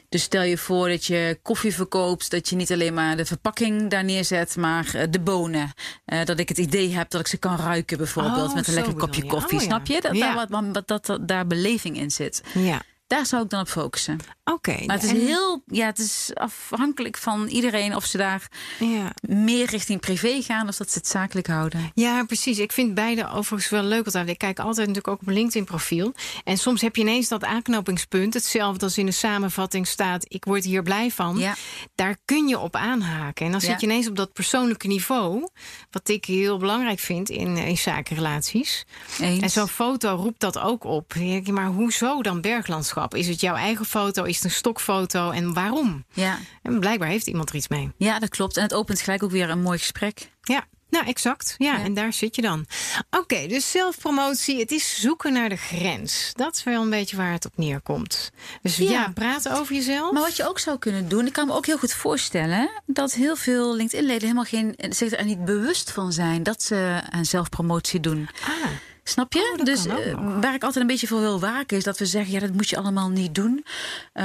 dus 0.09 0.23
stel 0.23 0.41
je 0.41 0.57
voor 0.57 0.87
dat 0.89 1.05
je 1.05 1.39
koffie 1.41 1.73
verkoopt, 1.73 2.31
dat 2.31 2.49
je 2.49 2.55
niet 2.55 2.71
alleen 2.71 2.93
maar 2.93 3.17
de 3.17 3.25
verpakking 3.25 3.89
daar 3.89 4.03
neerzet, 4.03 4.55
maar 4.55 4.89
eh, 4.95 5.07
de 5.09 5.19
bonen. 5.19 5.71
Eh, 6.05 6.25
dat 6.25 6.39
ik 6.39 6.49
het 6.49 6.57
idee 6.57 6.93
heb 6.95 7.09
dat 7.09 7.21
ik 7.21 7.27
ze 7.27 7.37
kan 7.37 7.57
ruiken, 7.57 7.97
bijvoorbeeld, 7.97 8.49
Oh, 8.49 8.55
met 8.55 8.67
een 8.67 8.73
lekker 8.73 8.93
kopje 8.95 9.21
je. 9.23 9.27
koffie. 9.27 9.57
Oh, 9.57 9.63
ja. 9.63 9.67
Snap 9.69 9.85
je? 9.87 10.01
Dat, 10.01 10.15
Ja. 10.15 10.33
daar, 10.33 10.47
wat, 10.49 10.65
wat, 10.73 10.87
dat, 10.87 11.05
dat 11.05 11.27
daar 11.27 11.47
beleving 11.47 11.97
in 11.97 12.11
zit. 12.11 12.43
Ja. 12.53 12.81
Daar 13.13 13.25
zou 13.25 13.43
ik 13.43 13.49
dan 13.49 13.59
op 13.59 13.67
focussen. 13.67 14.17
Oké. 14.43 14.77
Maar 14.85 14.95
het 14.95 15.03
is 15.05 15.09
en- 15.09 15.25
heel, 15.25 15.63
ja, 15.65 15.85
het 15.85 15.99
is 15.99 16.31
afhankelijk 16.33 17.17
van 17.17 17.47
iedereen 17.47 17.95
of 17.95 18.05
ze 18.05 18.17
daar 18.17 18.47
Ja. 18.79 19.11
meer 19.21 19.65
richting 19.69 19.99
privé 19.99 20.41
gaan 20.41 20.67
of 20.67 20.75
dat 20.75 20.91
ze 20.91 20.97
het 20.97 21.07
zakelijk 21.07 21.47
houden. 21.47 21.91
Ja, 21.93 22.23
precies. 22.23 22.57
Ik 22.59 22.71
vind 22.71 22.93
beide 22.93 23.29
overigens 23.29 23.69
wel 23.69 23.83
leuk. 23.83 24.11
Want 24.11 24.29
ik 24.29 24.37
kijk 24.37 24.59
altijd 24.59 24.87
natuurlijk 24.87 25.07
ook 25.07 25.21
op 25.21 25.27
een 25.27 25.33
LinkedIn-profiel. 25.33 26.13
En 26.43 26.57
soms 26.57 26.81
heb 26.81 26.95
je 26.95 27.01
ineens 27.01 27.27
dat 27.27 27.43
aanknopingspunt. 27.43 28.33
Hetzelfde 28.33 28.85
als 28.85 28.97
in 28.97 29.05
de 29.05 29.11
samenvatting 29.11 29.87
staat: 29.87 30.25
Ik 30.27 30.45
word 30.45 30.63
hier 30.63 30.83
blij 30.83 31.11
van. 31.11 31.37
Ja. 31.37 31.55
Daar 31.95 32.17
kun 32.25 32.47
je 32.47 32.59
op 32.59 32.75
aanhaken. 32.75 33.45
En 33.45 33.51
dan 33.51 33.61
Ja. 33.61 33.67
zit 33.67 33.79
je 33.81 33.85
ineens 33.87 34.07
op 34.07 34.15
dat 34.15 34.33
persoonlijke 34.33 34.87
niveau. 34.87 35.47
Wat 35.91 36.09
ik 36.09 36.25
heel 36.25 36.57
belangrijk 36.57 36.99
vind 36.99 37.29
in, 37.29 37.57
in 37.57 37.77
zakenrelaties. 37.77 38.85
Eens. 39.19 39.41
En 39.41 39.49
zo'n 39.49 39.67
foto 39.67 40.15
roept 40.15 40.39
dat 40.39 40.59
ook 40.59 40.83
op. 40.83 41.13
Maar 41.51 41.67
hoezo 41.67 42.21
dan 42.21 42.41
berglandschap? 42.41 43.02
Is 43.11 43.27
het 43.27 43.41
jouw 43.41 43.55
eigen 43.55 43.85
foto? 43.85 44.23
Is 44.23 44.35
het 44.35 44.43
een 44.43 44.51
stokfoto? 44.51 45.29
En 45.31 45.53
waarom? 45.53 46.05
Ja. 46.13 46.37
En 46.61 46.79
blijkbaar 46.79 47.07
heeft 47.09 47.27
iemand 47.27 47.49
er 47.49 47.55
iets 47.55 47.67
mee. 47.67 47.91
ja, 47.97 48.19
dat 48.19 48.29
klopt. 48.29 48.57
En 48.57 48.63
het 48.63 48.73
opent 48.73 49.01
gelijk 49.01 49.23
ook 49.23 49.31
weer 49.31 49.49
een 49.49 49.61
mooi 49.61 49.77
gesprek. 49.77 50.29
Ja, 50.41 50.63
nou 50.89 51.05
exact. 51.05 51.55
Ja, 51.57 51.73
Ja. 51.77 51.83
en 51.83 51.93
daar 51.93 52.13
zit 52.13 52.35
je 52.35 52.41
dan. 52.41 52.65
Oké, 53.09 53.47
dus 53.47 53.71
zelfpromotie, 53.71 54.59
het 54.59 54.71
is 54.71 54.99
zoeken 55.01 55.33
naar 55.33 55.49
de 55.49 55.55
grens. 55.55 56.31
Dat 56.35 56.55
is 56.55 56.63
wel 56.63 56.81
een 56.81 56.89
beetje 56.89 57.15
waar 57.17 57.31
het 57.31 57.45
op 57.45 57.51
neerkomt. 57.57 58.31
Dus 58.61 58.77
ja, 58.77 58.89
Ja. 58.91 59.11
praten 59.13 59.51
over 59.59 59.75
jezelf. 59.75 60.11
Maar 60.11 60.21
wat 60.21 60.35
je 60.37 60.47
ook 60.49 60.59
zou 60.59 60.77
kunnen 60.77 61.09
doen, 61.09 61.25
ik 61.27 61.33
kan 61.33 61.47
me 61.47 61.53
ook 61.53 61.65
heel 61.65 61.77
goed 61.77 61.93
voorstellen 61.93 62.69
dat 62.85 63.13
heel 63.13 63.35
veel 63.35 63.75
LinkedIn-leden 63.75 64.21
helemaal 64.21 64.43
geen, 64.43 64.75
zich 64.89 65.11
er 65.11 65.25
niet 65.25 65.45
bewust 65.45 65.91
van 65.91 66.11
zijn 66.11 66.43
dat 66.43 66.63
ze 66.63 67.01
aan 67.09 67.25
zelfpromotie 67.25 67.99
doen. 67.99 68.29
ah, 68.43 68.69
Snap 69.05 69.33
je? 69.33 69.55
Oh, 69.59 69.65
dus 69.65 69.85
eh, 69.85 69.95
waar 70.41 70.53
ik 70.53 70.63
altijd 70.63 70.75
een 70.81 70.87
beetje 70.87 71.07
voor 71.07 71.19
wil 71.19 71.39
waken 71.39 71.77
is 71.77 71.83
dat 71.83 71.97
we 71.99 72.05
zeggen: 72.05 72.33
ja, 72.33 72.39
dat 72.39 72.53
moet 72.53 72.69
je 72.69 72.77
allemaal 72.77 73.09
niet 73.09 73.35
doen. 73.35 73.65
Eh, 74.13 74.23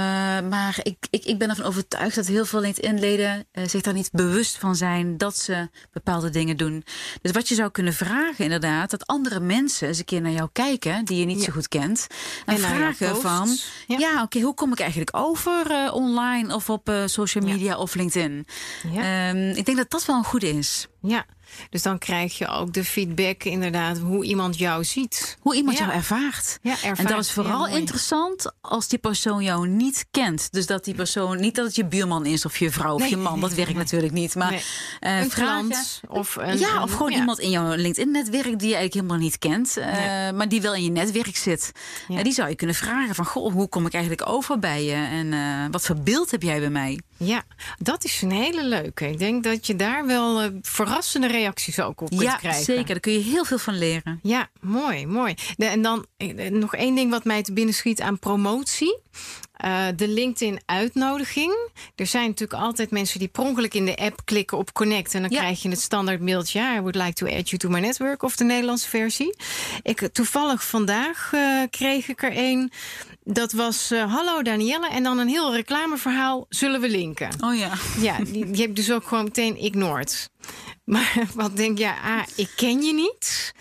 maar 0.49 0.79
ik, 0.83 0.97
ik, 1.11 1.25
ik 1.25 1.39
ben 1.39 1.49
ervan 1.51 1.65
overtuigd 1.65 2.15
dat 2.15 2.27
heel 2.27 2.45
veel 2.45 2.61
LinkedIn-leden 2.61 3.47
eh, 3.53 3.65
zich 3.69 3.81
daar 3.83 3.95
niet 3.95 4.09
bewust 4.13 4.59
van 4.59 4.77
zijn 4.77 5.17
dat 5.17 5.37
ze 5.39 5.69
bepaalde 5.93 6.31
dingen 6.31 6.57
doen. 6.57 6.85
Dus 7.23 7.33
wat 7.33 7.49
je 7.49 7.55
zou 7.55 7.71
kunnen 7.71 7.93
vragen, 7.93 8.45
inderdaad, 8.45 8.91
dat 8.91 9.07
andere 9.07 9.41
mensen 9.41 9.89
eens 9.89 9.99
een 9.99 10.05
keer 10.05 10.21
naar 10.21 10.33
jou 10.33 10.49
kijken 10.53 11.05
die 11.05 11.19
je 11.19 11.25
niet 11.25 11.39
Ja. 11.39 11.45
zo 11.45 11.53
goed 11.53 11.69
kent. 11.69 12.07
En, 12.47 12.59
vragen 12.59 13.17
van: 13.17 13.57
ja, 13.87 13.99
Ja. 13.99 14.23
oké, 14.23 14.41
hoe 14.41 14.55
kom 14.55 14.73
ik 14.73 14.81
eigenlijk 14.81 15.17
over 15.17 15.93
online 15.93 16.55
of 16.55 16.71
op 16.71 16.91
social 17.07 17.47
Ja. 17.47 17.53
media 17.53 17.77
of 17.77 17.95
LinkedIn? 17.95 18.47
Ja. 18.93 19.29
Ehm, 19.31 19.49
ik 19.51 19.65
denk 19.65 19.77
dat 19.77 19.91
dat 19.91 20.05
wel 20.05 20.17
een 20.17 20.25
goede 20.25 20.49
is. 20.49 20.87
ja, 21.03 21.25
dus 21.71 21.83
dan 21.83 21.99
krijg 21.99 22.39
je 22.39 22.47
ook 22.49 22.73
de 22.73 22.85
feedback 22.85 23.45
inderdaad 23.45 23.99
hoe 23.99 24.25
iemand 24.25 24.59
jou 24.59 24.85
ziet. 24.85 25.37
Hoe 25.41 25.55
iemand 25.55 25.79
Ja. 25.79 25.85
jou 25.85 25.97
ervaart. 25.97 26.59
Ja, 26.63 26.71
En 26.83 26.89
ervaart. 26.91 27.09
dat 27.09 27.19
is 27.21 27.31
vooral 27.33 27.69
Ja, 27.69 27.77
interessant 27.77 28.53
als 28.61 28.89
die 28.89 28.99
persoon 28.99 29.43
jou 29.43 29.69
niet 29.69 30.07
kent. 30.11 30.53
Dus 30.53 30.67
dat 30.67 30.85
die 30.85 30.95
persoon, 30.95 31.41
niet 31.41 31.55
dat 31.55 31.67
het 31.67 31.75
je 31.77 31.85
buurman 31.85 32.27
is 32.27 32.45
of 32.45 32.59
je 32.59 32.71
vrouw 32.71 32.95
of 32.95 33.01
Nee, 33.01 33.11
je 33.11 33.17
man, 33.17 33.33
nee, 33.33 33.41
dat 33.41 33.53
werkt 33.55 33.71
nee. 33.71 33.79
natuurlijk 33.83 34.13
niet. 34.13 34.35
Maar 34.35 34.63
eh, 35.01 35.21
een 35.21 35.29
klant 35.29 36.01
of 36.09 36.37
een, 36.37 36.59
ja, 36.59 36.83
of 36.83 36.93
gewoon 36.93 37.13
iemand 37.13 37.39
in 37.39 37.51
jouw 37.51 37.75
LinkedIn-netwerk 37.75 38.45
die 38.59 38.69
je 38.69 38.75
eigenlijk 38.75 38.95
helemaal 38.95 39.17
niet 39.17 39.39
kent, 39.39 39.77
eh, 39.77 39.87
maar 40.31 40.49
die 40.49 40.61
wel 40.61 40.75
in 40.75 40.83
je 40.85 40.91
netwerk 40.91 41.37
zit. 41.37 41.73
Die 42.23 42.33
zou 42.33 42.49
je 42.49 42.55
kunnen 42.55 42.77
vragen 42.77 43.15
van, 43.15 43.25
goh, 43.25 43.53
hoe 43.53 43.69
kom 43.69 43.87
ik 43.87 43.93
eigenlijk 43.93 44.29
over 44.29 44.59
bij 44.59 44.85
je 44.85 44.93
en 44.95 45.33
eh, 45.33 45.65
wat 45.71 45.87
voor 45.87 45.97
beeld 45.97 46.31
heb 46.31 46.43
jij 46.43 46.59
bij 46.61 46.71
mij? 46.71 47.01
Ja, 47.17 47.43
dat 47.79 48.05
is 48.05 48.23
een 48.23 48.31
hele 48.31 48.65
leuke. 48.65 49.11
Ik 49.11 49.19
denk 49.19 49.45
dat 49.45 49.67
je 49.67 49.77
daar 49.77 50.07
wel 50.07 50.51
verrassende 50.63 51.27
reacties 51.39 51.81
ook 51.81 52.01
op 52.01 52.09
kunt 52.09 52.21
ja, 52.21 52.37
krijgen. 52.37 52.65
zeker. 52.65 52.87
Daar 52.87 53.01
kun 53.01 53.13
je 53.13 53.19
heel 53.19 53.45
veel 53.45 53.59
van 53.59 53.79
leren. 53.79 54.21
Ja, 54.23 54.49
mooi, 54.61 55.07
mooi. 55.07 55.35
De- 55.57 55.65
en 55.65 55.83
dan 55.83 56.07
eh, 56.17 56.51
nog 56.51 56.75
één 56.75 56.95
ding 56.95 57.11
wat 57.11 57.25
mij 57.25 57.43
te 57.43 57.53
binnen 57.53 57.75
schiet 57.75 58.01
aan 58.01 58.19
promotie. 58.19 58.99
Eh, 59.59 59.87
de 59.97 60.09
LinkedIn-uitnodiging. 60.09 61.57
Er 61.97 62.07
zijn 62.07 62.27
natuurlijk 62.27 62.61
altijd 62.63 62.91
mensen 62.91 63.19
die 63.19 63.29
per 63.29 63.43
ongeluk 63.43 63.75
in 63.75 63.85
de 63.85 63.97
app 63.97 64.21
klikken 64.25 64.59
op 64.59 64.73
connect. 64.73 65.15
En 65.15 65.21
dan 65.23 65.31
Ja. 65.31 65.39
krijg 65.39 65.63
je 65.63 65.69
het 65.69 65.81
standaard 65.81 66.21
mailtje. 66.21 66.59
Ja, 66.59 66.75
I 66.77 66.81
would 66.81 66.95
like 66.95 67.13
to 67.13 67.27
add 67.27 67.49
you 67.49 67.57
to 67.57 67.69
my 67.69 67.81
network. 67.81 68.23
Of 68.23 68.37
de 68.37 68.45
Nederlandse 68.45 68.89
versie. 68.89 69.35
Ik, 69.83 70.09
toevallig 70.13 70.65
vandaag 70.65 71.31
eh, 71.35 71.63
kreeg 71.71 72.09
ik 72.09 72.23
er 72.23 72.33
één. 72.33 72.71
Dat 73.25 73.53
was 73.53 73.91
eh, 73.91 74.15
hallo 74.15 74.43
Danielle. 74.43 74.89
En 74.89 75.03
dan 75.03 75.19
een 75.19 75.29
heel 75.29 75.55
reclameverhaal. 75.55 76.47
Zullen 76.49 76.81
we 76.81 76.89
linken? 76.89 77.29
Oh 77.45 77.57
ja. 77.59 77.73
Ja, 78.01 78.17
die, 78.17 78.33
die 78.51 78.61
heb 78.61 78.71
ik 78.71 78.77
dus 78.77 78.93
ook 78.93 79.07
gewoon 79.07 79.25
meteen 79.25 79.57
ignored. 79.57 80.31
Maar 80.85 81.13
wat 81.35 81.57
denk 81.57 81.79
je, 81.79 81.85
ja, 81.85 81.95
ah, 82.05 82.23
ik 82.37 82.51
ken 82.57 82.83
je 82.83 82.93
niet. 82.95 83.53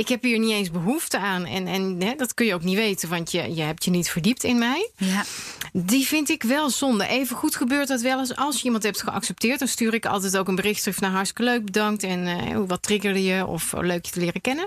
Ik 0.00 0.08
heb 0.08 0.22
hier 0.22 0.38
niet 0.38 0.50
eens 0.50 0.70
behoefte 0.70 1.18
aan. 1.18 1.44
En, 1.44 1.66
en 1.66 1.96
hè, 2.02 2.14
dat 2.16 2.34
kun 2.34 2.46
je 2.46 2.54
ook 2.54 2.62
niet 2.62 2.76
weten, 2.76 3.08
want 3.08 3.30
je, 3.32 3.54
je 3.54 3.62
hebt 3.62 3.84
je 3.84 3.90
niet 3.90 4.10
verdiept 4.10 4.44
in 4.44 4.58
mij. 4.58 4.90
Ja. 4.96 5.24
Die 5.72 6.06
vind 6.06 6.28
ik 6.28 6.42
wel 6.42 6.70
zonde. 6.70 7.06
Even 7.06 7.36
goed 7.36 7.56
gebeurt 7.56 7.88
dat 7.88 8.00
wel 8.00 8.18
eens. 8.18 8.36
Als 8.36 8.58
je 8.58 8.64
iemand 8.64 8.82
hebt 8.82 9.02
geaccepteerd, 9.02 9.58
dan 9.58 9.68
stuur 9.68 9.94
ik 9.94 10.06
altijd 10.06 10.36
ook 10.36 10.48
een 10.48 10.54
bericht 10.54 10.82
terug 10.82 11.00
naar 11.00 11.10
hartstikke 11.10 11.42
leuk, 11.50 11.64
bedankt. 11.64 12.02
En 12.02 12.26
eh, 12.26 12.58
wat 12.66 12.82
triggerde 12.82 13.22
je? 13.22 13.46
Of 13.46 13.74
oh, 13.74 13.84
leuk 13.84 14.04
je 14.06 14.12
te 14.12 14.20
leren 14.20 14.40
kennen. 14.40 14.64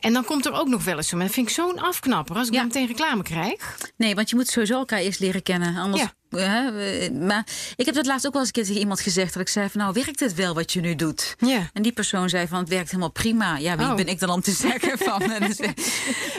En 0.00 0.12
dan 0.12 0.24
komt 0.24 0.46
er 0.46 0.52
ook 0.52 0.68
nog 0.68 0.84
wel 0.84 0.96
eens 0.96 1.08
zo. 1.08 1.16
Maar 1.16 1.26
dat 1.26 1.34
vind 1.34 1.48
ik 1.48 1.54
zo'n 1.54 1.78
afknapper 1.78 2.36
als 2.36 2.48
ik 2.48 2.54
Ja. 2.54 2.62
meteen 2.62 2.86
reclame 2.86 3.22
krijg. 3.22 3.78
Nee, 3.96 4.14
want 4.14 4.30
je 4.30 4.36
moet 4.36 4.48
sowieso 4.48 4.74
elkaar 4.78 4.98
eerst 4.98 5.20
leren 5.20 5.42
kennen. 5.42 5.76
Anders 5.76 6.02
Ja. 6.02 6.12
Hè, 6.30 7.10
maar 7.10 7.46
ik 7.76 7.86
heb 7.86 7.94
dat 7.94 8.06
laatst 8.06 8.26
ook 8.26 8.32
wel 8.32 8.40
eens 8.42 8.50
een 8.50 8.54
keer 8.56 8.64
tegen 8.64 8.80
iemand 8.80 9.00
gezegd. 9.00 9.32
Dat 9.32 9.42
ik 9.42 9.48
zei 9.48 9.68
van 9.70 9.80
nou, 9.80 9.92
werkt 9.92 10.20
het 10.20 10.34
wel 10.34 10.54
wat 10.54 10.72
je 10.72 10.80
nu 10.80 10.94
doet? 10.94 11.34
Ja. 11.38 11.70
En 11.72 11.82
die 11.82 11.92
persoon 11.92 12.28
zei 12.28 12.46
van 12.48 12.58
het 12.58 12.68
werkt 12.68 12.88
helemaal 12.88 13.10
prima. 13.10 13.56
Ja, 13.56 13.76
wie 13.76 13.86
Oh. 13.86 13.94
ben 13.94 14.06
ik 14.08 14.18
dan 14.20 14.30
om 14.30 14.40
te 14.40 14.50
zeggen 14.50 14.98
van... 15.08 15.18
dus, 15.18 15.58
maar- 15.58 15.74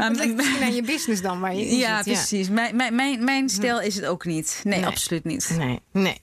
Het 0.08 0.18
ligt 0.18 0.36
misschien 0.36 0.62
aan 0.64 0.74
je 0.76 0.82
business 0.84 1.22
dan 1.22 1.40
waar 1.40 1.56
je 1.56 1.76
ja, 1.78 2.04
zit. 2.04 2.14
precies. 2.14 2.50
Mijn, 2.50 2.76
mijn, 2.76 2.96
mijn, 2.96 3.24
mijn 3.24 3.50
stijl 3.50 3.82
is 3.82 3.96
het 3.96 4.06
ook 4.06 4.26
niet. 4.26 4.60
Nee, 4.64 4.80
Nee. 4.80 4.88
absoluut 4.88 5.24
niet. 5.24 5.50
Nee, 5.58 5.80
nee. 5.92 6.20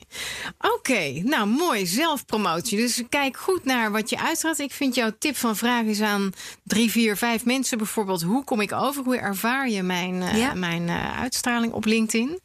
Oké, 0.58 1.20
nou 1.24 1.46
mooi. 1.46 1.86
Zelfpromotie. 1.86 2.78
Dus 2.78 3.02
kijk 3.08 3.36
goed 3.36 3.64
naar 3.64 3.90
wat 3.92 4.10
je 4.10 4.18
uitstraalt. 4.20 4.58
Ik 4.58 4.72
vind 4.72 4.94
jouw 4.94 5.10
tip 5.18 5.36
van 5.36 5.56
vraag 5.56 5.84
is 5.84 6.00
aan 6.00 6.32
drie, 6.64 6.90
vier, 6.90 7.16
vijf 7.16 7.44
mensen 7.44 7.78
bijvoorbeeld. 7.78 8.22
Hoe 8.22 8.44
kom 8.44 8.60
ik 8.60 8.72
over? 8.72 9.04
Hoe 9.04 9.16
ervaar 9.16 9.68
je 9.68 9.82
mijn, 9.82 10.22
eh, 10.22 10.38
Ja. 10.38 10.54
mijn 10.54 10.88
eh, 10.88 11.20
uitstraling 11.20 11.72
op 11.72 11.84
LinkedIn? 11.84 12.40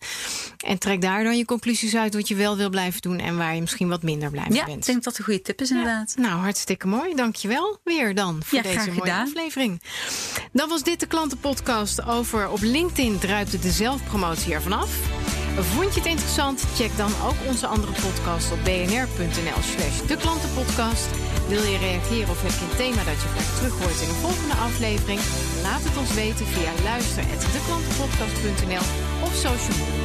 En 0.65 0.77
trek 0.77 1.01
daar 1.01 1.12
dan 1.23 1.37
je 1.37 1.45
conclusies 1.45 1.95
uit 1.95 2.13
wat 2.13 2.27
je 2.27 2.35
wel 2.35 2.57
wil 2.57 2.69
blijven 2.69 3.01
doen 3.01 3.19
en 3.19 3.37
waar 3.37 3.55
je 3.55 3.61
misschien 3.61 3.89
wat 3.89 4.03
minder 4.03 4.29
blij 4.31 4.45
mee 4.47 4.55
Ja, 4.57 4.61
ik 4.63 4.67
bent. 4.67 4.85
denk 4.85 5.03
dat 5.03 5.17
een 5.17 5.23
goede 5.23 5.41
tip 5.41 5.61
is 5.61 5.69
inderdaad. 5.69 6.13
Nou, 6.17 6.33
hartstikke 6.41 6.87
mooi. 6.87 7.15
Dankjewel 7.15 7.79
weer 7.83 8.15
dan 8.15 8.41
voor 8.45 8.57
Ja, 8.57 8.63
deze 8.63 8.77
mooie 8.87 8.91
gedaan. 8.99 9.27
aflevering. 9.27 9.81
Dan 10.51 10.69
was 10.69 10.83
dit 10.83 10.99
de 10.99 11.05
klantenpodcast 11.05 12.05
over 12.05 12.49
op 12.49 12.61
LinkedIn 12.61 13.19
druipt 13.19 13.61
de 13.61 13.71
zelfpromotie 13.71 14.53
ervan 14.53 14.73
af. 14.73 14.89
Vond 15.59 15.93
je 15.93 15.99
het 15.99 16.09
interessant? 16.09 16.63
Check 16.75 16.97
dan 16.97 17.11
ook 17.25 17.35
onze 17.47 17.67
andere 17.67 17.91
podcast 17.91 18.51
op 18.51 18.57
bnr.nl 18.63 19.61
slash 19.75 20.01
de 20.07 20.17
klantenpodcast. 20.17 21.07
Wil 21.47 21.63
je 21.63 21.77
reageren 21.77 22.29
of 22.29 22.41
heb 22.41 22.51
je 22.51 22.65
een 22.71 22.75
thema 22.77 23.03
dat 23.03 23.21
je 23.21 23.27
graag 23.27 23.55
terug 23.57 23.77
hoort 23.79 24.01
in 24.01 24.09
een 24.09 24.15
volgende 24.15 24.53
aflevering? 24.53 25.19
Laat 25.61 25.83
het 25.83 25.97
ons 25.97 26.13
weten 26.13 26.45
via 26.45 26.71
luister@deklantenpodcast.nl 26.83 28.85
of 29.25 29.33
social 29.35 29.77
media. 29.85 30.02